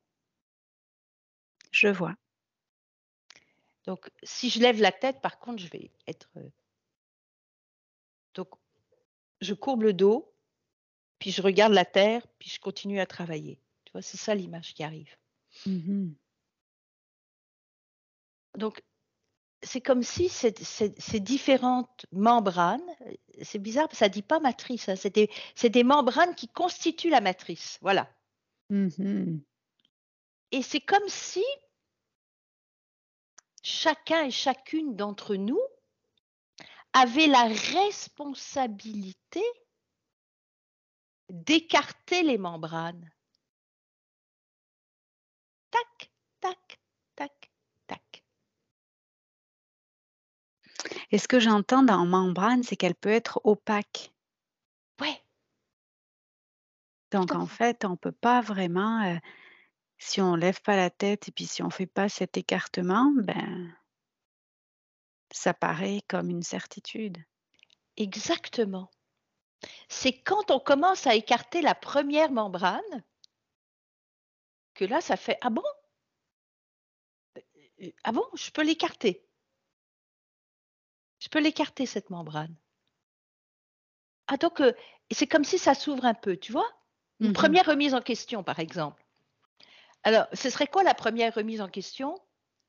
Je 1.71 1.87
vois. 1.87 2.15
Donc, 3.85 4.09
si 4.23 4.49
je 4.49 4.59
lève 4.59 4.79
la 4.79 4.91
tête, 4.91 5.21
par 5.21 5.39
contre, 5.39 5.61
je 5.61 5.67
vais 5.67 5.91
être. 6.07 6.29
Euh, 6.37 6.49
donc, 8.35 8.49
je 9.41 9.53
courbe 9.53 9.83
le 9.83 9.93
dos, 9.93 10.33
puis 11.19 11.31
je 11.31 11.41
regarde 11.41 11.73
la 11.73 11.85
terre, 11.85 12.25
puis 12.39 12.49
je 12.49 12.59
continue 12.59 12.99
à 12.99 13.05
travailler. 13.05 13.59
Tu 13.85 13.91
vois, 13.91 14.01
c'est 14.01 14.17
ça 14.17 14.35
l'image 14.35 14.73
qui 14.73 14.83
arrive. 14.83 15.15
Mmh 15.65 16.13
donc, 18.57 18.81
c'est 19.63 19.81
comme 19.81 20.03
si 20.03 20.27
ces, 20.29 20.51
différentes 21.19 22.05
membranes, 22.11 22.81
c'est 23.41 23.59
bizarre, 23.59 23.87
ça 23.93 24.07
ne 24.07 24.13
dit 24.13 24.23
pas 24.23 24.39
matrice, 24.39 24.89
hein, 24.89 24.95
c'est 24.95 25.11
des, 25.69 25.83
membranes 25.83 26.35
qui 26.35 26.47
constituent 26.47 27.09
la 27.09 27.21
matrice. 27.21 27.77
Voilà. 27.81 28.09
Mmh 28.69 29.39
et 30.53 30.61
c'est 30.61 30.81
comme 30.81 31.07
si 31.07 31.45
chacun 33.63 34.25
et 34.25 34.31
chacune 34.31 34.97
d'entre 34.97 35.35
nous 35.35 35.61
avait 36.91 37.27
la 37.27 37.43
responsabilité 37.43 39.41
d'écarter 41.29 42.23
les 42.23 42.37
membranes. 42.37 43.09
Tac, 45.69 46.11
tac, 46.41 46.81
tac. 47.15 47.51
Et 51.11 51.17
ce 51.17 51.27
que 51.27 51.39
j'entends 51.39 51.83
dans 51.83 52.05
membrane, 52.05 52.63
c'est 52.63 52.75
qu'elle 52.75 52.95
peut 52.95 53.09
être 53.09 53.41
opaque. 53.43 54.13
Ouais. 54.99 55.21
Donc 57.11 57.33
en 57.33 57.45
fait, 57.45 57.83
on 57.83 57.91
ne 57.91 57.95
peut 57.95 58.13
pas 58.13 58.39
vraiment, 58.41 59.03
euh, 59.03 59.17
si 59.97 60.21
on 60.21 60.35
ne 60.35 60.41
lève 60.41 60.61
pas 60.61 60.77
la 60.77 60.89
tête 60.89 61.27
et 61.27 61.31
puis 61.31 61.45
si 61.45 61.61
on 61.61 61.67
ne 61.67 61.71
fait 61.71 61.85
pas 61.85 62.07
cet 62.07 62.37
écartement, 62.37 63.11
ben, 63.17 63.75
ça 65.31 65.53
paraît 65.53 66.01
comme 66.07 66.29
une 66.29 66.43
certitude. 66.43 67.17
Exactement. 67.97 68.89
C'est 69.89 70.13
quand 70.21 70.49
on 70.49 70.59
commence 70.59 71.05
à 71.07 71.15
écarter 71.15 71.61
la 71.61 71.75
première 71.75 72.31
membrane 72.31 73.03
que 74.73 74.85
là, 74.85 75.01
ça 75.01 75.17
fait 75.17 75.37
Ah 75.41 75.49
bon? 75.49 75.63
Euh, 77.37 77.41
euh, 77.81 77.91
Ah 78.03 78.11
bon, 78.13 78.25
je 78.33 78.49
peux 78.51 78.63
l'écarter. 78.63 79.27
Je 81.21 81.29
peux 81.29 81.39
l'écarter, 81.39 81.85
cette 81.85 82.09
membrane. 82.09 82.53
ah 84.27 84.37
donc, 84.37 84.61
euh, 84.61 84.73
c'est 85.11 85.27
comme 85.27 85.43
si 85.43 85.57
ça 85.59 85.73
s'ouvre 85.75 86.05
un 86.05 86.13
peu, 86.15 86.37
tu 86.37 86.51
vois? 86.51 86.67
Une 87.23 87.31
Mmh 87.31 87.33
première 87.33 87.65
remise 87.65 87.93
en 87.93 88.01
question, 88.01 88.43
par 88.43 88.59
exemple. 88.59 89.05
Alors, 90.03 90.27
ce 90.33 90.49
serait 90.51 90.67
quoi 90.67 90.83
la 90.83 90.93
première 90.93 91.33
remise 91.33 91.59
en 91.61 91.67
question? 91.69 92.19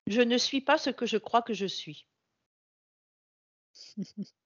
Je 0.07 0.23
ne 0.23 0.39
suis 0.39 0.61
pas 0.63 0.79
ce 0.79 0.89
que 0.91 1.05
je 1.07 1.19
crois 1.19 1.43
que 1.43 1.53
je 1.55 1.67
suis. 1.67 2.07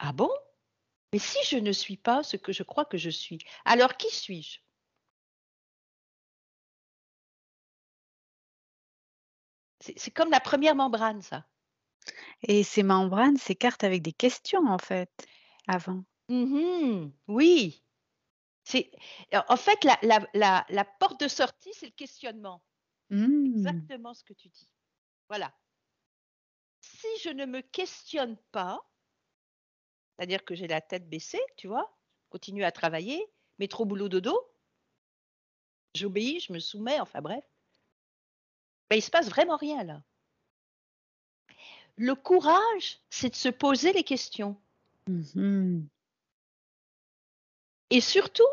Ah 0.00 0.12
bon? 0.12 0.28
Mais 1.12 1.18
si 1.20 1.38
je 1.48 1.56
ne 1.58 1.72
suis 1.72 1.96
pas 1.98 2.22
ce 2.24 2.36
que 2.38 2.52
je 2.52 2.62
crois 2.64 2.84
que 2.86 2.98
je 2.98 3.10
suis, 3.10 3.38
alors 3.66 3.96
qui 3.96 4.10
suis-je? 4.14 4.60
C'est 9.80 10.10
comme 10.10 10.30
la 10.30 10.40
première 10.40 10.74
membrane, 10.74 11.22
ça. 11.22 11.46
Et 12.42 12.62
ces 12.62 12.82
membranes 12.82 13.36
s'écartent 13.36 13.84
avec 13.84 14.02
des 14.02 14.12
questions, 14.12 14.66
en 14.66 14.78
fait, 14.78 15.10
avant. 15.66 16.04
Mmh 16.28 17.10
Oui, 17.28 17.82
c'est 18.64 18.90
en 19.32 19.42
en 19.48 19.56
fait 19.56 19.82
la 19.84 19.98
la 20.02 20.20
la 20.34 20.66
la 20.68 20.84
porte 20.84 21.20
de 21.20 21.28
sortie, 21.28 21.72
c'est 21.72 21.86
le 21.86 21.92
questionnement. 21.92 22.62
Mmh. 23.10 23.46
Exactement 23.46 24.14
ce 24.14 24.22
que 24.22 24.32
tu 24.32 24.48
dis. 24.48 24.72
Voilà. 25.28 25.52
Si 26.80 27.08
je 27.22 27.30
ne 27.30 27.46
me 27.46 27.62
questionne 27.62 28.36
pas, 28.52 28.80
c'est-à-dire 30.16 30.44
que 30.44 30.54
j'ai 30.54 30.68
la 30.68 30.80
tête 30.80 31.08
baissée, 31.08 31.42
tu 31.56 31.66
vois? 31.66 31.98
Continue 32.28 32.64
à 32.64 32.72
travailler, 32.72 33.24
métro 33.58 33.84
boulot 33.84 34.08
dodo, 34.08 34.38
j'obéis, 35.94 36.40
je 36.40 36.52
me 36.52 36.58
soumets, 36.58 37.00
enfin 37.00 37.20
bref. 37.20 37.44
Ben, 38.90 38.96
il 38.96 39.02
se 39.02 39.10
passe 39.10 39.28
vraiment 39.28 39.56
rien 39.56 39.84
là. 39.84 40.02
Le 41.96 42.14
courage, 42.14 42.98
c'est 43.10 43.30
de 43.30 43.36
se 43.36 43.48
poser 43.48 43.92
les 43.92 44.04
questions 44.04 44.56
Mmh 45.06 45.80
et 47.92 48.00
surtout 48.00 48.46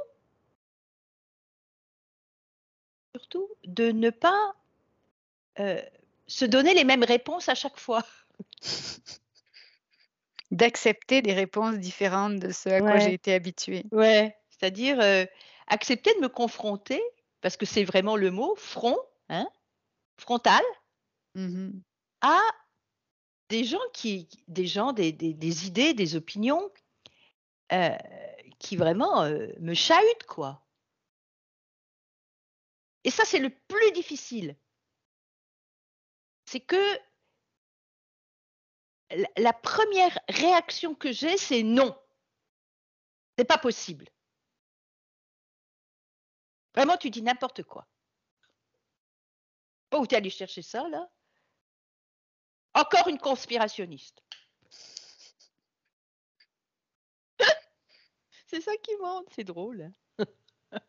surtout 3.15 3.47
de 3.65 3.91
ne 3.91 4.09
pas, 4.09 4.55
heu, 5.59 5.81
se 6.27 6.45
donner 6.45 6.73
les 6.73 6.83
mêmes 6.83 7.03
réponses 7.03 7.49
à 7.49 7.55
chaque 7.55 7.79
fois. 7.79 8.03
D'accepter 10.51 11.21
des 11.21 11.33
réponses 11.33 11.77
différentes 11.77 12.39
de 12.39 12.51
ce 12.51 12.69
à 12.69 12.81
quoi 12.81 12.99
j'ai 12.99 13.13
été 13.13 13.33
habituée. 13.33 13.85
Ouais, 13.91 14.35
c'est-à-dire, 14.49 14.99
heu, 15.01 15.27
accepter 15.67 16.13
de 16.15 16.19
me 16.21 16.29
confronter, 16.29 17.01
parce 17.41 17.57
que 17.57 17.65
c'est 17.65 17.83
vraiment 17.83 18.15
le 18.15 18.31
mot, 18.31 18.55
front, 18.55 18.97
hein, 19.29 19.47
frontal, 20.19 20.63
Mmh 21.35 21.71
à 22.21 22.39
des 23.49 23.63
gens 23.65 23.79
qui 23.93 24.29
des 24.47 24.67
gens, 24.67 24.93
des 24.93 25.11
des 25.11 25.33
des 25.33 25.67
idées, 25.67 25.93
des 25.93 26.15
opinions, 26.15 26.71
heu, 27.73 27.91
qui 28.59 28.75
vraiment, 28.77 29.25
heu, 29.25 29.53
me 29.59 29.73
chahutent, 29.73 30.25
quoi. 30.27 30.65
Et 33.03 33.09
ça, 33.09 33.23
c'est 33.25 33.39
le 33.39 33.49
plus 33.49 33.91
difficile. 33.93 34.55
C'est 36.45 36.61
que 36.61 36.77
la 39.37 39.53
1 39.53 40.19
réaction 40.29 40.95
que 40.95 41.11
j'ai, 41.11 41.37
c'est: 41.37 41.63
«Non, 41.63 41.95
c'est 43.37 43.45
pas 43.45 43.57
possible». 43.57 44.05
Vraiment, 46.75 46.95
tu 46.95 47.09
dis 47.09 47.21
n'importe 47.21 47.63
quoi. 47.63 47.85
Oh, 49.91 49.99
où 49.99 50.07
tu 50.07 50.15
es 50.15 50.17
allé 50.17 50.29
chercher 50.29 50.61
ça, 50.61 50.87
là? 50.89 51.09
Encore 52.73 53.07
une 53.07 53.17
conspirationniste. 53.17 54.21
C'est 58.47 58.61
ça 58.61 58.75
qui 58.83 58.95
monte, 59.01 59.27
c'est 59.35 59.43
drôle, 59.43 59.81
hein. 59.81 59.93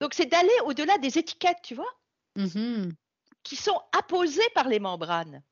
Donc 0.00 0.14
c'est 0.14 0.26
d'aller 0.26 0.48
au-delà 0.64 0.96
des 0.98 1.18
étiquettes, 1.18 1.58
tu 1.62 1.74
vois? 1.74 1.92
Mmh 2.36 2.92
Qui 3.42 3.56
sont 3.56 3.80
apposées 3.92 4.48
par 4.54 4.68
les 4.68 4.78
membranes. 4.78 5.42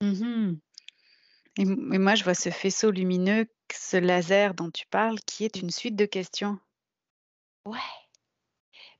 Mmh 0.00 0.54
et 1.56 1.64
moi, 1.64 2.16
je 2.16 2.24
vois 2.24 2.34
ce 2.34 2.50
faisceau 2.50 2.90
lumineux, 2.90 3.46
ce 3.72 3.96
laser 3.96 4.54
dont 4.54 4.70
tu 4.70 4.86
parles, 4.88 5.20
qui 5.20 5.44
est 5.44 5.56
une 5.56 5.70
suite 5.70 5.94
de 5.94 6.04
questions. 6.04 6.58
Ouais, 7.66 7.78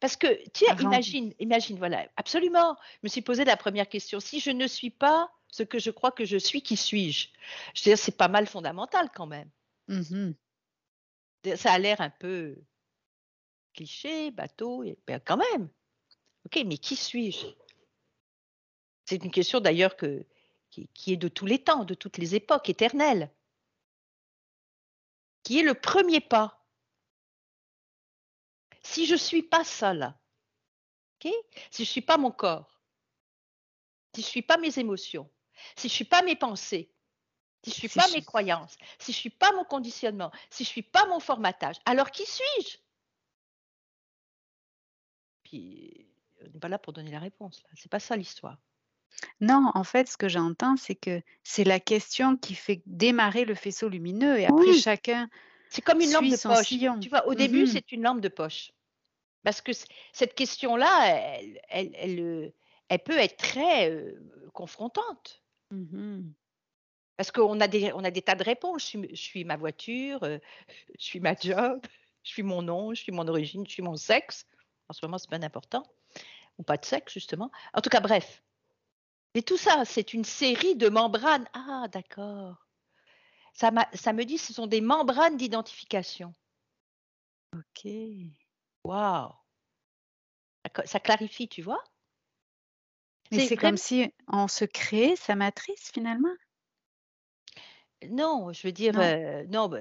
parce 0.05 0.17
que 0.17 0.27
Avant 0.71 0.91
imagine 0.91 1.33
imagine, 1.39 1.79
voilà, 1.79 2.07
absolument. 2.17 2.77
Je 2.95 2.99
me 3.05 3.09
suis 3.09 3.23
posé 3.23 3.45
la 3.45 3.57
première 3.57 3.89
question: 3.89 4.21
«Si 4.21 4.39
je 4.39 4.51
ne 4.51 4.67
suis 4.67 4.91
pas 4.91 5.33
ce 5.49 5.63
que 5.63 5.79
je 5.79 5.91
crois 5.91 6.13
que 6.13 6.27
je 6.27 6.37
suis, 6.37 6.63
qui 6.63 6.77
suis-je?» 6.77 7.29
je 7.75 7.81
veux 7.81 7.91
dire, 7.93 7.99
c'est 7.99 8.17
pas 8.17 8.29
mal 8.29 8.47
fondamental 8.47 9.11
quand 9.15 9.27
même. 9.27 9.51
mmh 9.89 10.33
ça 11.57 11.73
a 11.73 11.79
l'air 11.79 12.01
un 12.01 12.09
peu 12.11 12.57
cliché, 13.75 14.31
bateau 14.31 14.83
et 14.83 14.99
ben, 15.07 15.21
quand 15.21 15.37
même. 15.37 15.69
OK, 16.47 16.63
mais 16.67 16.79
qui 16.79 16.97
suis-je? 16.97 17.47
C'est 19.07 19.23
une 19.23 19.31
question 19.31 19.61
d'ailleurs 19.61 19.97
que 19.97 20.27
qui 20.71 20.89
qui 20.95 21.13
est 21.13 21.19
de 21.19 21.29
tous 21.29 21.47
les 21.47 21.63
temps, 21.63 21.85
de 21.85 21.95
toutes 21.95 22.19
les 22.19 22.35
époques, 22.35 22.69
éternelle. 22.69 23.31
Qui 25.43 25.61
est 25.61 25.63
le 25.63 25.75
premier 25.75 26.21
pas? 26.21 26.64
Si 28.95 29.07
je 29.07 29.17
suis 29.17 29.43
pas 29.43 29.65
ça 29.65 29.93
là? 29.93 30.19
Si 31.71 31.85
je 31.85 31.91
suis 31.91 32.01
pas 32.01 32.17
mon 32.17 32.31
corps, 32.31 32.81
si 34.15 34.23
je 34.23 34.27
suis 34.27 34.43
pas 34.43 34.57
mes 34.57 34.79
émotions, 34.79 35.31
si 35.77 35.89
je 35.89 35.93
suis 35.95 36.05
pas 36.05 36.23
mes 36.23 36.37
pensées, 36.37 36.93
si 37.65 37.71
je 37.71 37.77
suis 37.77 37.89
Si 37.89 37.99
pas 37.99 38.09
je 38.09 38.15
mes 38.15 38.23
croyances, 38.23 38.77
si 38.99 39.13
je 39.13 39.19
suis 39.19 39.31
pas 39.31 39.53
mon 39.53 39.65
conditionnement, 39.65 40.31
si 40.51 40.65
je 40.65 40.69
suis 40.71 40.83
pas 40.83 41.07
mon 41.07 41.21
formatage, 41.21 41.77
alors 41.87 42.11
qui 42.11 42.27
suis-je? 42.27 42.79
Puis 45.43 46.09
on 46.43 46.51
n'est 46.51 46.59
pas 46.61 46.69
là 46.69 46.79
pour 46.79 46.93
donner 46.93 47.11
la 47.13 47.19
réponse 47.21 47.63
là, 47.63 47.71
c'est 47.77 47.91
pas 47.91 48.01
ça 48.01 48.17
l'histoire. 48.17 48.59
non, 49.41 49.71
en 49.75 49.85
fait, 49.85 50.09
ce 50.09 50.17
que 50.17 50.29
j'entends, 50.29 50.77
c'est 50.77 50.95
que 50.95 51.23
c'est 51.45 51.65
la 51.65 51.81
question 51.81 52.37
qui 52.37 52.55
fait 52.55 52.83
démarrer 52.87 53.45
le 53.45 53.55
faisceau 53.55 53.89
lumineux 53.89 54.39
et 54.39 54.47
après 54.47 54.73
Oui. 54.73 54.81
chacun 54.81 55.29
C'est 55.69 55.83
comme 55.83 56.01
une 56.01 56.13
lampe 56.13 56.29
de 56.31 56.37
poche. 56.37 56.67
sillon. 56.67 57.01
Tu 57.01 57.09
vois, 57.11 57.27
au 57.27 57.35
début, 57.35 57.67
Mmh 57.67 57.67
c'est 57.67 57.93
une 57.93 58.03
lampe 58.03 58.21
de 58.21 58.29
poche. 58.29 58.73
Parce 59.45 59.61
que 59.61 59.73
cette 60.13 60.35
question-là, 60.35 61.39
elle 61.39 61.61
elle 61.69 61.91
elle, 61.95 62.21
heu, 62.21 62.53
elle 62.89 62.99
peut 63.01 63.19
être 63.19 63.37
très, 63.37 64.15
confrontante. 64.53 65.43
Mmh 65.71 66.33
Parce 67.17 67.31
qu'on 67.31 67.61
a 67.61 67.69
des 67.69 67.93
on 67.93 68.05
a 68.05 68.11
des 68.11 68.23
tas 68.23 68.35
de 68.35 68.43
réponses. 68.45 68.83
Je 68.83 68.87
suis 68.87 69.09
je 69.11 69.23
suis 69.23 69.45
ma 69.45 69.57
voiture, 69.57 70.21
je 70.25 71.05
suis 71.05 71.21
ma 71.21 71.35
job, 71.35 71.81
je 72.25 72.31
suis 72.31 72.43
mon 72.43 72.63
nom, 72.63 72.95
je 72.95 73.03
suis 73.03 73.13
mon 73.13 73.29
origine, 73.29 73.67
je 73.67 73.73
suis 73.73 73.83
mon 73.83 73.97
sexe. 73.97 74.47
En 74.89 74.93
ce 74.95 75.05
moment, 75.05 75.19
c'est 75.19 75.31
bien 75.31 75.43
important 75.43 75.85
ou 76.59 76.63
pas 76.63 76.77
de 76.77 76.85
sexe 76.85 77.13
justement. 77.13 77.51
En 77.75 77.81
tout 77.81 77.91
cas, 77.91 78.01
bref. 78.01 78.43
Mais 79.35 79.43
tout 79.43 79.57
ça, 79.57 79.85
c'est 79.85 80.15
une 80.15 80.25
série 80.25 80.77
de 80.77 80.89
membranes. 80.89 81.49
Ah 81.53 81.87
d'accord. 81.93 82.67
Ça 83.53 83.71
ça 83.95 84.13
me 84.13 84.25
dit, 84.25 84.39
ce 84.39 84.53
sont 84.53 84.67
des 84.67 84.81
membranes 84.81 85.37
d'identification. 85.37 86.35
OK. 87.55 87.91
Waouh! 88.85 89.33
Ça 90.85 91.01
clarifie, 91.01 91.49
tu 91.49 91.63
vois? 91.63 91.83
Mais 93.31 93.39
C'est 93.39 93.59
comme 93.59 93.77
si 93.77 94.15
on 94.29 94.49
se 94.49 94.65
créait 94.65 95.15
sa 95.17 95.35
matrice, 95.37 95.91
finalement? 95.93 96.35
non, 98.11 98.53
je 98.53 98.67
veux 98.67 98.73
dire, 98.73 98.95
Non? 98.95 99.15
non, 99.49 99.69
bah, 99.69 99.81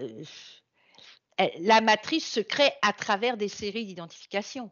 la 1.59 1.81
matrice 1.81 2.29
se 2.29 2.39
crée 2.39 2.71
à 2.81 2.93
travers 2.93 3.37
des 3.37 3.47
séries 3.49 3.85
d'identification. 3.85 4.71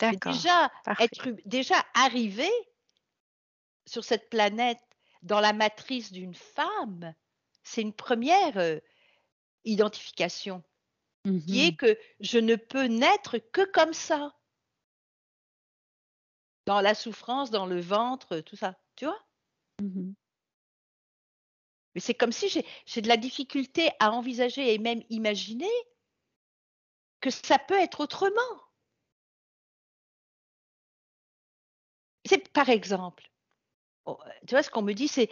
D'accord, 0.00 0.42
déjà, 0.42 0.70
parfait. 0.82 1.20
être 1.20 1.30
déjà 1.46 1.76
arrivé 1.94 2.48
sur 3.86 4.04
cette 4.04 4.30
planète 4.30 4.78
dans 5.22 5.40
la 5.40 5.52
matrice 5.52 6.12
d'une 6.12 6.34
femme, 6.34 7.12
c'est 7.64 7.82
une 7.82 7.92
première 7.92 8.54
re 8.54 8.80
identification 9.64 10.64
qui 11.24 11.66
est 11.66 11.72
Mmh 11.72 11.76
que 11.76 11.98
je 12.20 12.38
ne 12.38 12.56
peux 12.56 12.84
naître 12.84 13.38
que 13.38 13.64
comme 13.70 13.92
ça. 13.92 14.34
Dans 16.66 16.80
la 16.80 16.94
souffrance, 16.94 17.50
dans 17.50 17.66
le 17.66 17.80
ventre, 17.80 18.40
tout 18.40 18.56
ça, 18.56 18.78
tu 18.96 19.06
vois? 19.06 19.18
Mmh 19.80 20.12
Mais 21.94 22.00
c'est 22.00 22.14
comme 22.14 22.32
si 22.32 22.48
j'ai 22.86 23.00
de 23.00 23.08
la 23.08 23.16
difficulté 23.16 23.90
à 23.98 24.12
envisager 24.12 24.72
et 24.72 24.78
même 24.78 25.02
imaginer 25.10 25.66
que 27.20 27.30
ça 27.30 27.58
peut 27.58 27.78
être 27.78 28.00
autrement. 28.00 28.62
C'est 32.24 32.48
par 32.52 32.68
exemple, 32.68 33.30
oh, 34.04 34.18
tu 34.46 34.54
vois 34.54 34.62
ce 34.62 34.70
qu'on 34.70 34.82
me 34.82 34.92
dit 34.92 35.08
c'est, 35.08 35.30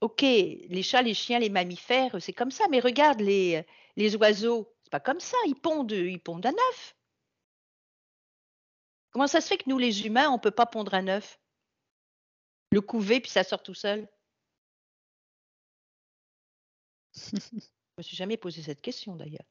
«OK, 0.00 0.22
les 0.22 0.82
chats, 0.82 1.02
les 1.02 1.14
chiens, 1.14 1.38
les 1.38 1.50
mammifères, 1.50 2.16
c'est 2.20 2.32
comme 2.32 2.50
ça, 2.50 2.64
mais 2.70 2.80
regarde 2.80 3.20
les, 3.20 3.64
les 3.96 4.16
oiseaux, 4.16 4.72
c'est 4.82 4.90
pas 4.90 5.00
comme 5.00 5.20
ça, 5.20 5.36
ils 5.46 5.54
pondent, 5.54 5.92
heu, 5.92 6.10
ils 6.10 6.20
pondent 6.20 6.46
un 6.46 6.52
œuf. 6.70 6.96
Comment 9.10 9.26
ça 9.26 9.40
se 9.40 9.48
fait 9.48 9.58
que 9.58 9.68
nous 9.68 9.78
les 9.78 10.06
humains, 10.06 10.30
on 10.30 10.38
peut 10.38 10.50
pas 10.50 10.66
pondre 10.66 10.94
un 10.94 11.08
œuf?» 11.08 11.40
Le 12.70 12.80
couver, 12.80 13.20
puis 13.20 13.30
ça 13.30 13.44
sort 13.44 13.62
tout 13.62 13.74
seul? 13.74 14.08
Je 17.52 17.60
me 17.98 18.02
suis 18.02 18.16
jamais 18.16 18.36
posé 18.36 18.62
cette 18.62 18.80
question 18.80 19.16
d'ailleurs. 19.16 19.46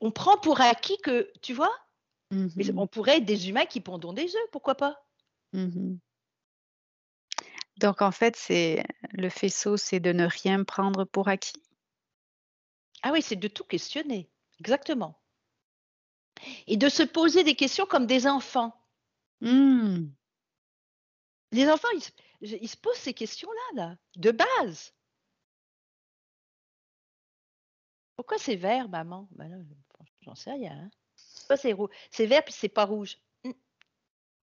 on 0.00 0.10
prend 0.10 0.38
pour 0.38 0.60
acquis 0.60 0.98
que, 0.98 1.30
tu 1.42 1.52
vois? 1.52 1.72
Mais 2.30 2.64
Mmh 2.64 2.78
on 2.78 2.86
pourrait 2.86 3.18
être 3.18 3.24
des 3.24 3.48
humains 3.48 3.66
qui 3.66 3.80
pondent 3.80 4.14
des 4.14 4.34
œufs, 4.34 4.50
pourquoi 4.50 4.74
pas? 4.74 5.04
Mmh 5.52 5.98
Donc 7.78 8.02
en 8.02 8.12
fait, 8.12 8.36
c'est 8.36 8.84
le 9.12 9.28
faisceau, 9.28 9.76
c'est 9.76 10.00
de 10.00 10.12
ne 10.12 10.26
rien 10.26 10.64
prendre 10.64 11.04
pour 11.04 11.28
acquis? 11.28 11.62
Ah 13.02 13.10
oui, 13.12 13.20
c'est 13.20 13.36
de 13.36 13.48
tout 13.48 13.64
questionner, 13.64 14.30
exactement. 14.60 15.20
Et 16.66 16.76
de 16.76 16.88
se 16.88 17.02
poser 17.02 17.44
des 17.44 17.54
questions 17.54 17.86
comme 17.86 18.06
des 18.06 18.26
enfants. 18.26 18.74
Mmh. 19.40 20.06
Les 21.52 21.68
enfants, 21.68 21.88
ils 22.40 22.68
se 22.68 22.76
posent 22.76 22.96
ces 22.96 23.14
questions-là, 23.14 23.88
là, 23.88 23.96
de 24.16 24.30
base. 24.30 24.92
Pourquoi 28.16 28.38
c'est 28.38 28.56
vert, 28.56 28.88
maman? 28.88 29.28
Ben 29.32 29.66
j'en 30.22 30.34
sais 30.34 30.52
rien, 30.52 30.72
hein. 30.72 30.90
Pourquoi 31.36 31.56
c'est 31.56 31.74
c'est 32.10 32.26
vert 32.26 32.44
puis 32.44 32.54
c'est 32.54 32.68
pas 32.68 32.84
rouge? 32.84 33.18
Mmh. 33.44 33.52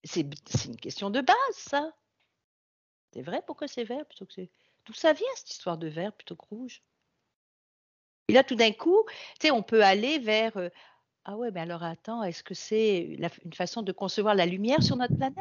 C'est 0.04 0.20
une 0.66 0.76
question 0.76 1.10
de 1.10 1.20
base, 1.20 1.56
ça. 1.56 1.92
C'est 3.12 3.22
vrai, 3.22 3.42
pourquoi 3.46 3.68
c'est 3.68 3.84
vert 3.84 4.04
plutôt 4.06 4.26
que 4.26 4.32
c'est 4.34 4.50
d'où 4.86 4.92
ça 4.94 5.12
vient 5.12 5.26
cette 5.36 5.50
histoire 5.50 5.78
de 5.78 5.88
vert 5.88 6.12
plutôt 6.12 6.36
que 6.36 6.46
rouge? 6.46 6.82
Et 8.28 8.32
là, 8.32 8.44
tout 8.44 8.54
d'un 8.54 8.72
coup, 8.72 9.04
tu 9.40 9.50
on 9.50 9.62
peut 9.62 9.84
aller 9.84 10.18
vers, 10.18 10.56
euh, 10.56 10.68
ah 11.24 11.36
ouais, 11.36 11.50
mais 11.52 11.60
alors 11.60 11.82
attends, 11.82 12.22
est-ce 12.24 12.42
que 12.42 12.54
c'est 12.54 13.18
une 13.44 13.54
façon 13.54 13.82
de 13.82 13.92
concevoir 13.92 14.34
la 14.34 14.46
lumière 14.46 14.82
sur 14.82 14.96
notre 14.96 15.16
planète? 15.16 15.36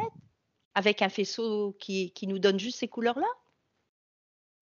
Avec 0.75 1.01
un 1.01 1.09
faisceau 1.09 1.73
qui 1.79 2.13
nous 2.27 2.39
donne 2.39 2.59
juste 2.59 2.79
ces 2.79 2.87
couleurs-là? 2.87 3.27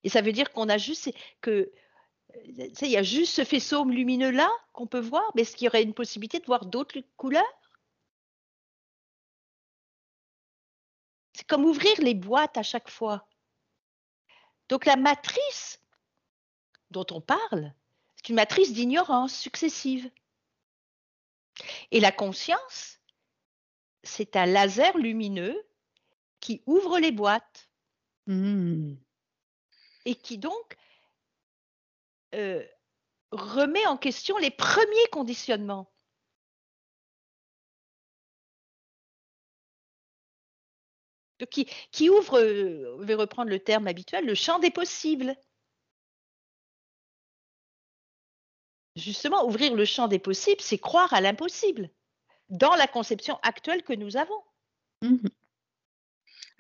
Et 0.04 0.10
ça 0.10 0.22
veut 0.22 0.32
dire 0.32 0.52
qu'on 0.52 0.70
a 0.70 0.78
juste 0.78 1.12
que 1.42 1.72
sais, 2.74 2.86
il 2.88 2.92
y 2.92 2.98
a 2.98 3.04
juste 3.04 3.36
ce 3.36 3.44
faisceau 3.44 3.86
lumineux-là 3.86 4.50
qu'on 4.74 4.88
peut 4.88 5.00
voir, 5.00 5.24
mais 5.36 5.44
est-ce 5.44 5.56
qu'il 5.56 5.66
y 5.66 5.68
aurait 5.68 5.84
une 5.84 5.94
possibilité 5.94 6.40
de 6.40 6.46
voir 6.46 6.66
d'autres 6.66 7.00
couleurs? 7.18 7.59
Comme 11.50 11.66
ouvrir 11.66 12.00
les 12.00 12.14
boîtes 12.14 12.58
à 12.58 12.64
chaque 12.64 12.90
fois. 12.90 13.28
Donc 14.70 14.86
la 14.86 14.96
matrice 14.96 15.82
dont 16.92 17.06
on 17.12 17.20
parle, 17.20 17.74
c'est 18.16 18.30
une 18.30 18.36
matrice 18.36 18.72
d'ignorance 18.72 19.34
successive. 19.34 20.10
Et 21.92 22.00
la 22.00 22.12
conscience, 22.12 23.00
c'est 24.04 24.36
un 24.36 24.46
laser 24.46 24.98
lumineux 24.98 25.60
qui 26.40 26.62
ouvre 26.68 27.00
les 27.00 27.12
boîtes. 27.12 27.70
Mmh. 28.28 28.94
Et 30.06 30.16
qui 30.16 30.38
donc 30.38 30.78
euh, 32.36 32.64
remet 33.32 33.86
en 33.88 33.98
question 33.98 34.38
les 34.38 34.52
premiers 34.52 35.10
conditionnements. 35.12 35.92
Qui, 41.46 41.66
qui 41.92 42.10
ouvre, 42.10 42.40
euh, 42.40 42.98
je 43.00 43.06
vais 43.06 43.16
reprendre 43.16 43.50
le 43.50 43.60
terme 43.60 43.88
habituel, 43.88 44.26
le 44.26 44.36
champ 44.36 44.60
des 44.60 44.72
possibles. 44.72 45.36
Justement, 48.96 49.46
ouvrir 49.46 49.76
le 49.76 49.86
champ 49.86 50.08
des 50.08 50.20
possibles, 50.20 50.62
c'est 50.62 50.78
croire 50.78 51.14
à 51.14 51.22
l'impossible, 51.22 51.90
dans 52.50 52.76
la 52.76 52.88
conception 52.88 53.40
actuelle 53.44 53.84
que 53.84 53.94
nous 53.94 54.18
avons. 54.18 54.42
Mmh 55.02 55.28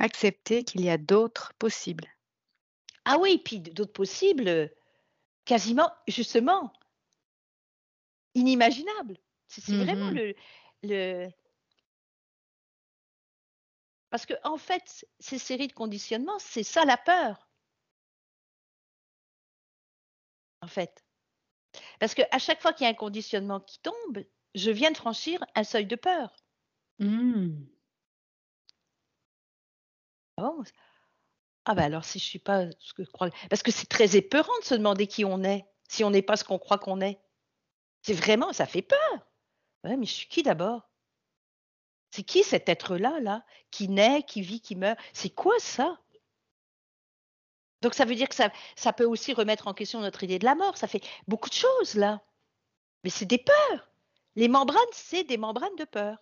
Accepter 0.01 0.63
qu'il 0.63 0.81
y 0.81 0.89
a 0.89 0.97
d'autres 0.97 1.53
possibles. 1.59 2.07
Ah 3.03 3.17
oui, 3.19 3.37
puis 3.43 3.59
d'autres 3.59 3.91
possibles, 3.91 4.71
quasiment, 5.43 5.91
justement, 6.07 6.71
inimaginable. 8.33 9.17
C'est 9.47 9.73
vraiment 9.73 10.11
Mmh 10.11 10.33
le, 10.83 11.29
Parce 14.09 14.25
que, 14.25 14.33
en 14.43 14.57
fait, 14.57 15.05
ces 15.19 15.37
séries 15.37 15.67
de 15.67 15.73
conditionnements, 15.73 16.39
c'est 16.39 16.63
ça 16.63 16.85
la 16.85 16.97
peur. 16.97 17.49
En 20.61 20.67
fait. 20.67 21.03
Parce 21.99 22.15
qu'à 22.15 22.39
chaque 22.39 22.61
fois 22.61 22.73
qu'il 22.73 22.85
y 22.85 22.87
a 22.87 22.91
un 22.91 22.95
conditionnement 22.95 23.59
qui 23.59 23.79
tombe, 23.79 24.23
je 24.55 24.71
viens 24.71 24.91
de 24.91 24.97
franchir 24.97 25.43
un 25.55 25.63
seuil 25.63 25.85
de 25.85 25.95
peur. 25.95 26.35
Mmh. 26.99 27.65
Ah 30.37 30.51
ah 31.65 31.75
ben 31.75 31.83
alors 31.83 32.05
si 32.05 32.19
je 32.19 32.25
suis 32.25 32.39
pas 32.39 32.65
ce 32.79 32.93
que 32.93 33.03
je 33.03 33.11
crois 33.11 33.29
parce 33.49 33.61
que 33.63 33.71
c'est 33.71 33.87
très 33.87 34.15
épeurant 34.15 34.57
de 34.59 34.65
se 34.65 34.75
demander 34.75 35.07
qui 35.07 35.23
on 35.25 35.43
est, 35.43 35.65
si 35.87 36.03
on 36.03 36.09
n'est 36.09 36.21
pas 36.21 36.37
ce 36.37 36.43
qu'on 36.43 36.57
croit 36.59 36.79
qu'on 36.79 37.01
est. 37.01 37.19
C'est 38.01 38.13
vraiment 38.13 38.53
ça 38.53 38.65
fait 38.65 38.81
peur. 38.81 39.27
Ouais, 39.83 39.97
mais 39.97 40.05
je 40.05 40.13
suis 40.13 40.27
qui 40.27 40.43
d'abord? 40.43 40.88
C'est 42.11 42.23
qui 42.23 42.43
cet 42.43 42.69
être-là, 42.69 43.19
là, 43.19 43.45
qui 43.71 43.87
naît, 43.87 44.23
qui 44.23 44.41
vit, 44.41 44.61
qui 44.61 44.75
meurt? 44.75 44.99
C'est 45.13 45.29
quoi 45.29 45.57
ça? 45.59 45.99
Donc 47.81 47.93
ça 47.93 48.05
veut 48.05 48.15
dire 48.15 48.27
que 48.27 48.35
ça 48.35 48.51
ça 48.75 48.93
peut 48.93 49.05
aussi 49.05 49.33
remettre 49.33 49.67
en 49.67 49.73
question 49.73 50.01
notre 50.01 50.23
idée 50.23 50.39
de 50.39 50.45
la 50.45 50.55
mort, 50.55 50.77
ça 50.77 50.87
fait 50.87 51.03
beaucoup 51.27 51.49
de 51.49 51.53
choses 51.53 51.95
là. 51.95 52.21
Mais 53.03 53.09
c'est 53.09 53.25
des 53.25 53.37
peurs. 53.37 53.91
Les 54.35 54.47
membranes, 54.47 54.79
c'est 54.91 55.23
des 55.23 55.37
membranes 55.37 55.75
de 55.77 55.85
peur. 55.85 56.17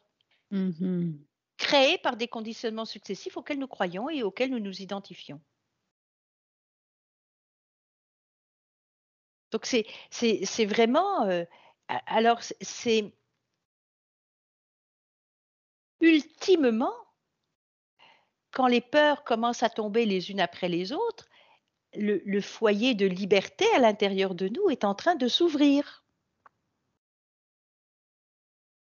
Mmh 0.51 1.17
créés 1.57 1.97
par 1.97 2.17
des 2.17 2.27
conditionnements 2.27 2.85
successifs 2.85 3.35
auxquels 3.35 3.59
nous 3.59 3.67
croyons 3.67 4.09
et 4.09 4.23
auxquels 4.23 4.51
nous 4.51 4.59
nous 4.59 4.81
identifions. 4.81 5.41
Donc 9.51 9.65
c'est 9.65 9.85
c'est 10.11 10.65
vraiment 10.65 11.23
euh, 11.23 11.45
alors 11.87 12.41
c'est 12.61 13.13
ultimement 15.99 16.93
quand 18.51 18.67
les 18.67 18.81
peurs 18.81 19.23
commencent 19.23 19.63
à 19.63 19.69
tomber 19.69 20.05
les 20.05 20.31
unes 20.31 20.39
après 20.39 20.69
les 20.69 20.91
autres, 20.91 21.29
le, 21.93 22.41
foyer 22.41 22.95
de 22.95 23.05
liberté 23.05 23.65
à 23.75 23.79
l'intérieur 23.79 24.35
de 24.35 24.47
nous 24.47 24.69
est 24.69 24.83
en 24.83 24.95
train 24.95 25.15
de 25.15 25.27
s'ouvrir. 25.27 26.03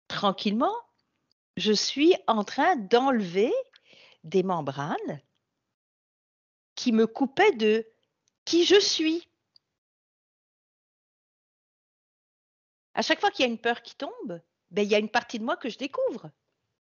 Tranquillement, 0.08 0.74
je 1.56 1.72
suis 1.72 2.14
en 2.26 2.44
train 2.44 2.76
d'enlever 2.76 3.52
des 4.24 4.42
membranes 4.42 5.20
qui 6.74 6.92
me 6.92 7.06
coupaient 7.06 7.52
de 7.52 7.86
qui 8.44 8.64
je 8.64 8.80
suis. 8.80 9.28
À 12.94 13.02
chaque 13.02 13.20
fois 13.20 13.30
qu'il 13.30 13.44
y 13.44 13.48
a 13.48 13.50
une 13.50 13.58
peur 13.58 13.82
qui 13.82 13.94
tombe, 13.94 14.40
ben, 14.70 14.82
il 14.82 14.90
y 14.90 14.94
a 14.94 14.98
une 14.98 15.08
partie 15.08 15.38
de 15.38 15.44
moi 15.44 15.56
que 15.56 15.68
je 15.68 15.78
découvre. 15.78 16.30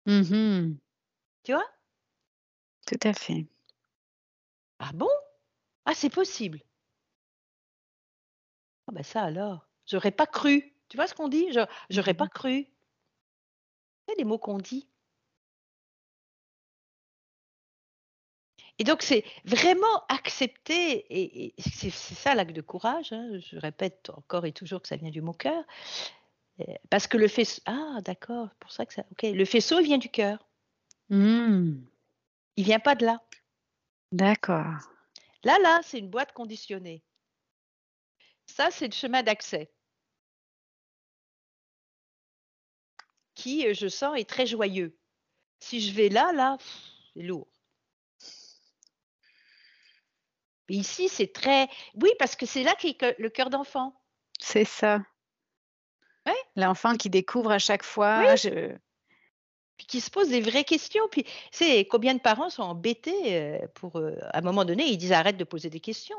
Mmh 0.05 0.77
tu 1.43 1.53
vois? 1.53 1.65
Tout 2.87 2.99
à 3.07 3.13
fait. 3.13 3.45
Ah 4.79 4.91
bon? 4.93 5.09
Ah, 5.85 5.93
c'est 5.95 6.09
possible. 6.11 6.61
Ah 8.87 8.91
ben 8.91 9.03
ça 9.03 9.23
alors, 9.23 9.67
j'aurais 9.87 10.11
pas 10.11 10.27
cru. 10.27 10.73
Tu 10.89 10.97
vois 10.97 11.07
ce 11.07 11.15
qu'on 11.15 11.27
dit? 11.27 11.47
Je 11.51 11.59
j'aurais 11.89 12.13
pas 12.13 12.25
Mmh 12.25 12.29
cru. 12.29 12.67
C'est 14.07 14.15
les 14.17 14.23
mots 14.23 14.37
qu'on 14.37 14.57
dit? 14.59 14.87
Et 18.79 18.83
donc, 18.83 19.01
c'est 19.03 19.23
vraiment 19.45 20.03
accepter, 20.09 21.05
et, 21.09 21.53
c'est 21.57 21.89
ça 21.91 22.35
l'acte 22.35 22.53
de 22.53 22.61
courage, 22.61 23.13
hein, 23.13 23.29
je 23.39 23.57
répète 23.57 24.09
encore 24.17 24.45
et 24.45 24.51
toujours 24.51 24.81
que 24.81 24.87
ça 24.89 24.97
vient 24.97 25.11
du 25.11 25.21
mot 25.21 25.31
cœur, 25.33 25.63
parce 26.89 27.07
que 27.07 27.17
le 27.17 27.27
faisceau, 27.27 27.61
ah 27.65 27.99
d'accord, 28.01 28.49
pour 28.59 28.71
ça 28.71 28.85
que 28.85 28.93
ça, 28.93 29.03
ok, 29.11 29.23
le 29.23 29.45
faisceau 29.45 29.81
vient 29.81 29.97
du 29.97 30.09
cœur, 30.09 30.47
mmh. 31.09 31.73
il 32.55 32.63
vient 32.63 32.79
pas 32.79 32.95
de 32.95 33.05
là. 33.05 33.21
D'accord. 34.11 34.79
Là, 35.43 35.57
là, 35.61 35.81
c'est 35.83 35.99
une 35.99 36.09
boîte 36.09 36.31
conditionnée. 36.31 37.03
Ça, 38.47 38.71
c'est 38.71 38.87
le 38.87 38.93
chemin 38.93 39.21
d'accès. 39.21 39.71
qui, 43.35 43.71
je 43.73 43.87
sens, 43.87 44.17
est 44.17 44.27
très 44.27 44.47
joyeux. 44.47 44.97
Si 45.59 45.79
je 45.81 45.93
vais 45.93 46.09
là, 46.09 46.31
là, 46.33 46.57
c'est 47.13 47.21
lourd. 47.21 47.47
Mais 50.67 50.77
ici, 50.77 51.09
c'est 51.09 51.31
très 51.31 51.67
oui, 52.01 52.09
parce 52.17 52.35
que 52.35 52.47
c'est 52.47 52.63
là 52.63 52.73
qu'est 52.75 52.97
le 53.19 53.29
cœur 53.29 53.51
d'enfant. 53.51 54.01
C'est 54.39 54.65
ça. 54.65 55.05
L'enfant 56.55 56.95
qui 56.95 57.09
découvre 57.09 57.51
à 57.51 57.59
chaque 57.59 57.83
fois, 57.83 58.35
je 58.35 58.75
puis 59.77 59.87
qui 59.87 59.99
se 59.99 60.09
pose 60.09 60.29
des 60.29 60.39
vraies 60.39 60.63
questions. 60.63 61.05
Puis, 61.11 61.25
c'est 61.51 61.83
combien 61.85 62.13
de 62.13 62.21
parents 62.21 62.49
sont 62.49 62.63
embêtés 62.63 63.59
pour, 63.73 63.97
à 63.97 64.37
un 64.37 64.41
moment 64.41 64.63
donné, 64.63 64.85
ils 64.85 64.97
disent 64.97 65.11
arrête 65.11 65.35
de 65.35 65.43
poser 65.43 65.69
des 65.69 65.81
questions. 65.81 66.15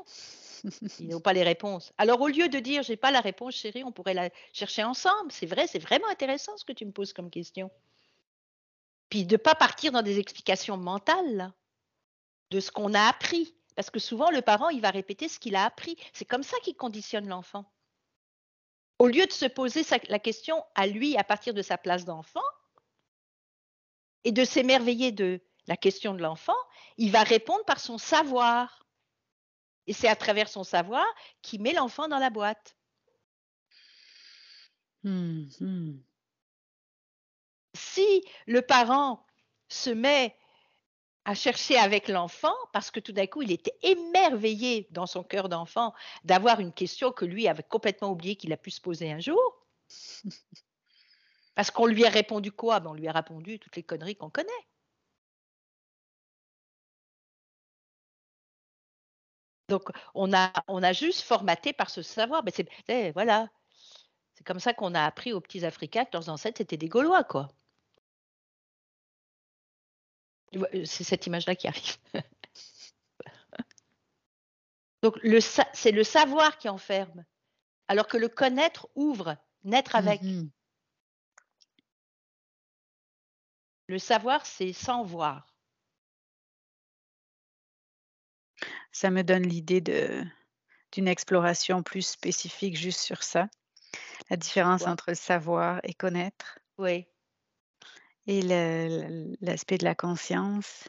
Ils 1.01 1.09
n'ont 1.09 1.21
pas 1.21 1.33
les 1.33 1.43
réponses. 1.43 1.93
Alors, 1.97 2.21
au 2.21 2.29
lieu 2.29 2.49
de 2.49 2.59
dire 2.59 2.83
j'ai 2.83 2.97
pas 2.97 3.11
la 3.11 3.21
réponse, 3.21 3.55
chérie, 3.55 3.85
on 3.85 3.93
pourrait 3.93 4.15
la 4.15 4.31
chercher 4.53 4.85
ensemble. 4.85 5.31
C'est 5.31 5.47
vrai, 5.47 5.67
c'est 5.67 5.79
vraiment 5.79 6.09
intéressant 6.09 6.57
ce 6.57 6.65
que 6.65 6.73
tu 6.73 6.85
me 6.85 6.93
poses 6.93 7.13
comme 7.13 7.31
question. 7.31 7.71
Puis 9.09 9.25
de 9.25 9.37
pas 9.37 9.55
partir 9.55 9.93
dans 9.93 10.03
des 10.03 10.19
explications 10.19 10.77
mentales, 10.77 11.53
de 12.51 12.61
ce 12.61 12.71
qu'on 12.71 12.95
a 12.95 13.09
appris. 13.09 13.55
Parce 13.75 13.91
que 13.91 13.99
souvent, 13.99 14.31
le 14.31 14.43
parent, 14.43 14.71
il 14.71 14.81
va 14.81 14.91
répéter 14.91 15.29
ce 15.29 15.39
qu'il 15.39 15.57
a 15.57 15.65
appris. 15.65 15.97
C'est 16.13 16.25
comme 16.25 16.43
ça 16.43 16.57
qu'il 16.63 16.77
conditionne 16.77 17.29
l'enfant. 17.29 17.65
Au 18.99 19.09
lieu 19.09 19.27
de 19.27 19.33
se 19.33 19.47
poser 19.47 19.83
la 20.09 20.19
question 20.19 20.65
à 20.75 20.87
lui 20.87 21.17
à 21.17 21.25
partir 21.25 21.55
de 21.55 21.63
sa 21.63 21.77
place 21.77 22.05
d'enfant 22.05 22.41
et 24.25 24.33
de 24.33 24.45
s'émerveiller 24.45 25.13
de 25.13 25.41
la 25.67 25.77
question 25.77 26.15
de 26.15 26.23
l'enfant, 26.23 26.57
il 26.97 27.11
va 27.11 27.23
répondre 27.23 27.65
par 27.65 27.81
son 27.81 27.99
savoir. 27.99 28.87
Et 29.87 29.93
c'est 29.93 30.09
à 30.09 30.17
travers 30.17 30.49
son 30.49 30.65
savoir 30.65 31.07
qu'il 31.43 31.61
met 31.61 31.73
l'enfant 31.73 32.09
dans 32.09 32.19
la 32.19 32.31
boîte. 32.31 32.77
Mmh 35.05 36.01
si 37.77 38.25
le 38.47 38.63
parent 38.63 39.25
se 39.69 39.91
met 39.91 40.37
à 41.27 41.35
chercher 41.35 41.77
avec 41.77 42.09
l'enfant, 42.09 42.55
parce 42.73 42.93
que 42.93 43.01
tout 43.01 43.13
d'un 43.13 43.27
coup, 43.27 43.43
il 43.43 43.51
était 43.51 43.77
émerveillé 43.83 44.87
dans 44.93 45.07
son 45.07 45.25
cœur 45.25 45.49
d'enfant 45.49 45.93
d'avoir 46.25 46.61
une 46.61 46.73
question 46.73 47.11
que 47.13 47.25
lui 47.25 47.49
avait 47.49 47.65
complètement 47.65 48.11
oublié 48.11 48.37
qu'il 48.37 48.53
a 48.53 48.57
pu 48.57 48.71
se 48.71 48.81
poser 48.81 49.11
un 49.13 49.19
jour. 49.19 49.41
Parce 51.57 51.73
qu'on 51.73 51.87
lui 51.87 52.07
a 52.07 52.11
répondu 52.11 52.53
quoi? 52.53 52.79
Ben, 52.81 52.91
On 52.91 52.95
lui 52.95 53.09
a 53.09 53.13
répondu 53.13 53.59
toutes 53.59 53.75
les 53.75 53.83
conneries 53.83 54.17
qu'on 54.17 54.31
connaît. 54.31 54.51
Donc, 59.69 59.89
on 60.15 60.33
a, 60.33 60.53
on 60.69 60.83
a 60.83 60.93
juste 60.93 61.23
formaté 61.23 61.73
par 61.73 61.91
ce 61.91 62.03
savoir. 62.03 62.45
Mais 62.45 62.53
c'est, 62.55 63.11
voilà. 63.13 63.49
C'est 64.35 64.45
comme 64.47 64.61
ça 64.61 64.75
qu'on 64.75 64.95
a 64.95 65.05
appris 65.05 65.33
aux 65.33 65.41
petits 65.41 65.65
Africains 65.65 66.05
que 66.05 66.11
leurs 66.13 66.29
ancêtres 66.29 66.61
étaient 66.61 66.77
des 66.77 66.89
Gaulois, 66.89 67.25
quoi. 67.25 67.49
C'est 70.85 71.05
cette 71.05 71.27
image-là 71.27 71.57
qui 71.57 71.69
arrive. 71.69 71.97
Donc, 75.03 75.19
c'est 75.73 75.93
le 75.93 76.05
savoir 76.05 76.59
qui 76.59 76.69
enferme, 76.69 77.25
alors 77.89 78.07
que 78.07 78.17
le 78.17 78.29
connaître 78.29 78.89
ouvre, 78.95 79.37
naître 79.65 79.95
avec. 79.95 80.23
Mmh 80.23 80.49
le 83.89 83.99
savoir, 83.99 84.45
c'est 84.47 84.73
sans 84.73 85.05
voir. 85.05 85.47
Ça 88.91 89.11
me 89.11 89.23
donne 89.23 89.45
l'idée 89.45 89.81
d'une 89.81 91.09
exploration 91.09 91.83
plus 91.83 92.07
spécifique 92.07 92.77
juste 92.77 93.01
sur 93.01 93.23
ça. 93.23 93.49
La 94.31 94.37
différence 94.37 94.87
entre 94.87 95.15
savoir 95.15 95.81
et 95.85 95.95
connaître. 95.95 96.59
Oui. 96.79 97.07
Et 98.27 98.43
l'aspect 99.41 99.79
de 99.79 99.85
la 99.85 99.95
conscience. 99.95 100.89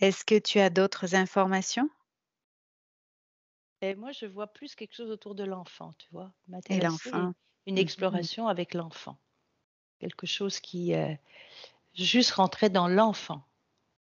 Est-ce 0.00 0.24
que 0.24 0.38
tu 0.38 0.60
as 0.60 0.70
d'autres 0.70 1.14
informations? 1.14 1.90
Et 3.80 3.94
moi, 3.94 4.12
je 4.12 4.26
vois 4.26 4.46
plus 4.48 4.74
quelque 4.74 4.94
chose 4.94 5.10
autour 5.10 5.34
de 5.34 5.44
l'enfant, 5.44 5.92
tu 5.98 6.08
vois? 6.12 6.32
Et 6.68 6.80
l'enfant. 6.80 7.32
une 7.66 7.74
mmh 7.74 7.78
exploration 7.78 8.48
avec 8.48 8.74
l'enfant. 8.74 9.18
Quelque 9.98 10.26
chose 10.26 10.58
qui, 10.60 10.94
euh, 10.94 11.14
juste 11.94 12.32
rentrer 12.32 12.70
dans 12.70 12.88
l'enfant. 12.88 13.44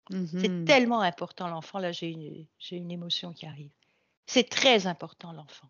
C'est 0.09 0.65
tellement 0.65 1.01
important 1.01 1.47
l'enfant. 1.47 1.79
Là, 1.79 1.91
j'ai 1.91 2.09
une 2.09 2.45
j'ai 2.59 2.75
une 2.75 2.91
émotion 2.91 3.33
qui 3.33 3.45
arrive. 3.45 3.71
C'est 4.27 4.49
très 4.49 4.85
important 4.85 5.31
l'enfant. 5.31 5.69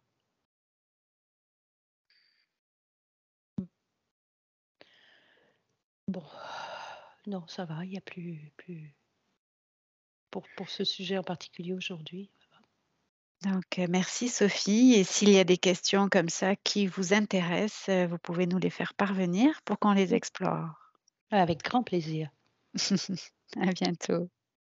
Bon. 6.08 6.24
Non, 7.26 7.46
ça 7.48 7.66
va, 7.66 7.86
il 7.86 7.92
n'y 7.92 7.98
a 7.98 8.02
plus, 8.02 8.52
plus 8.58 8.96
pour, 10.30 10.48
pour 10.58 10.70
ce 10.70 10.84
sujet 10.84 11.18
en 11.18 11.24
particulier 11.24 11.74
aujourd'hui. 11.74 12.32
Donc, 13.44 13.78
euh, 13.78 13.88
merci 13.90 14.30
Sophie. 14.30 14.94
Et 14.96 15.04
s'il 15.04 15.30
y 15.30 15.40
a 15.40 15.44
des 15.44 15.58
questions 15.58 16.10
comme 16.10 16.30
ça 16.30 16.56
qui 16.56 16.88
vous 16.88 17.14
intéressent, 17.14 17.90
euh, 17.90 18.08
vous 18.08 18.18
pouvez 18.18 18.48
nous 18.48 18.58
les 18.58 18.70
faire 18.70 18.94
parvenir 18.94 19.62
pour 19.66 19.80
qu'on 19.80 19.92
les 19.92 20.14
explore. 20.14 20.70
Avec 21.30 21.64
grand 21.64 21.84
plaisir. 21.84 22.30
À 23.56 23.72
bientôt. 23.72 24.30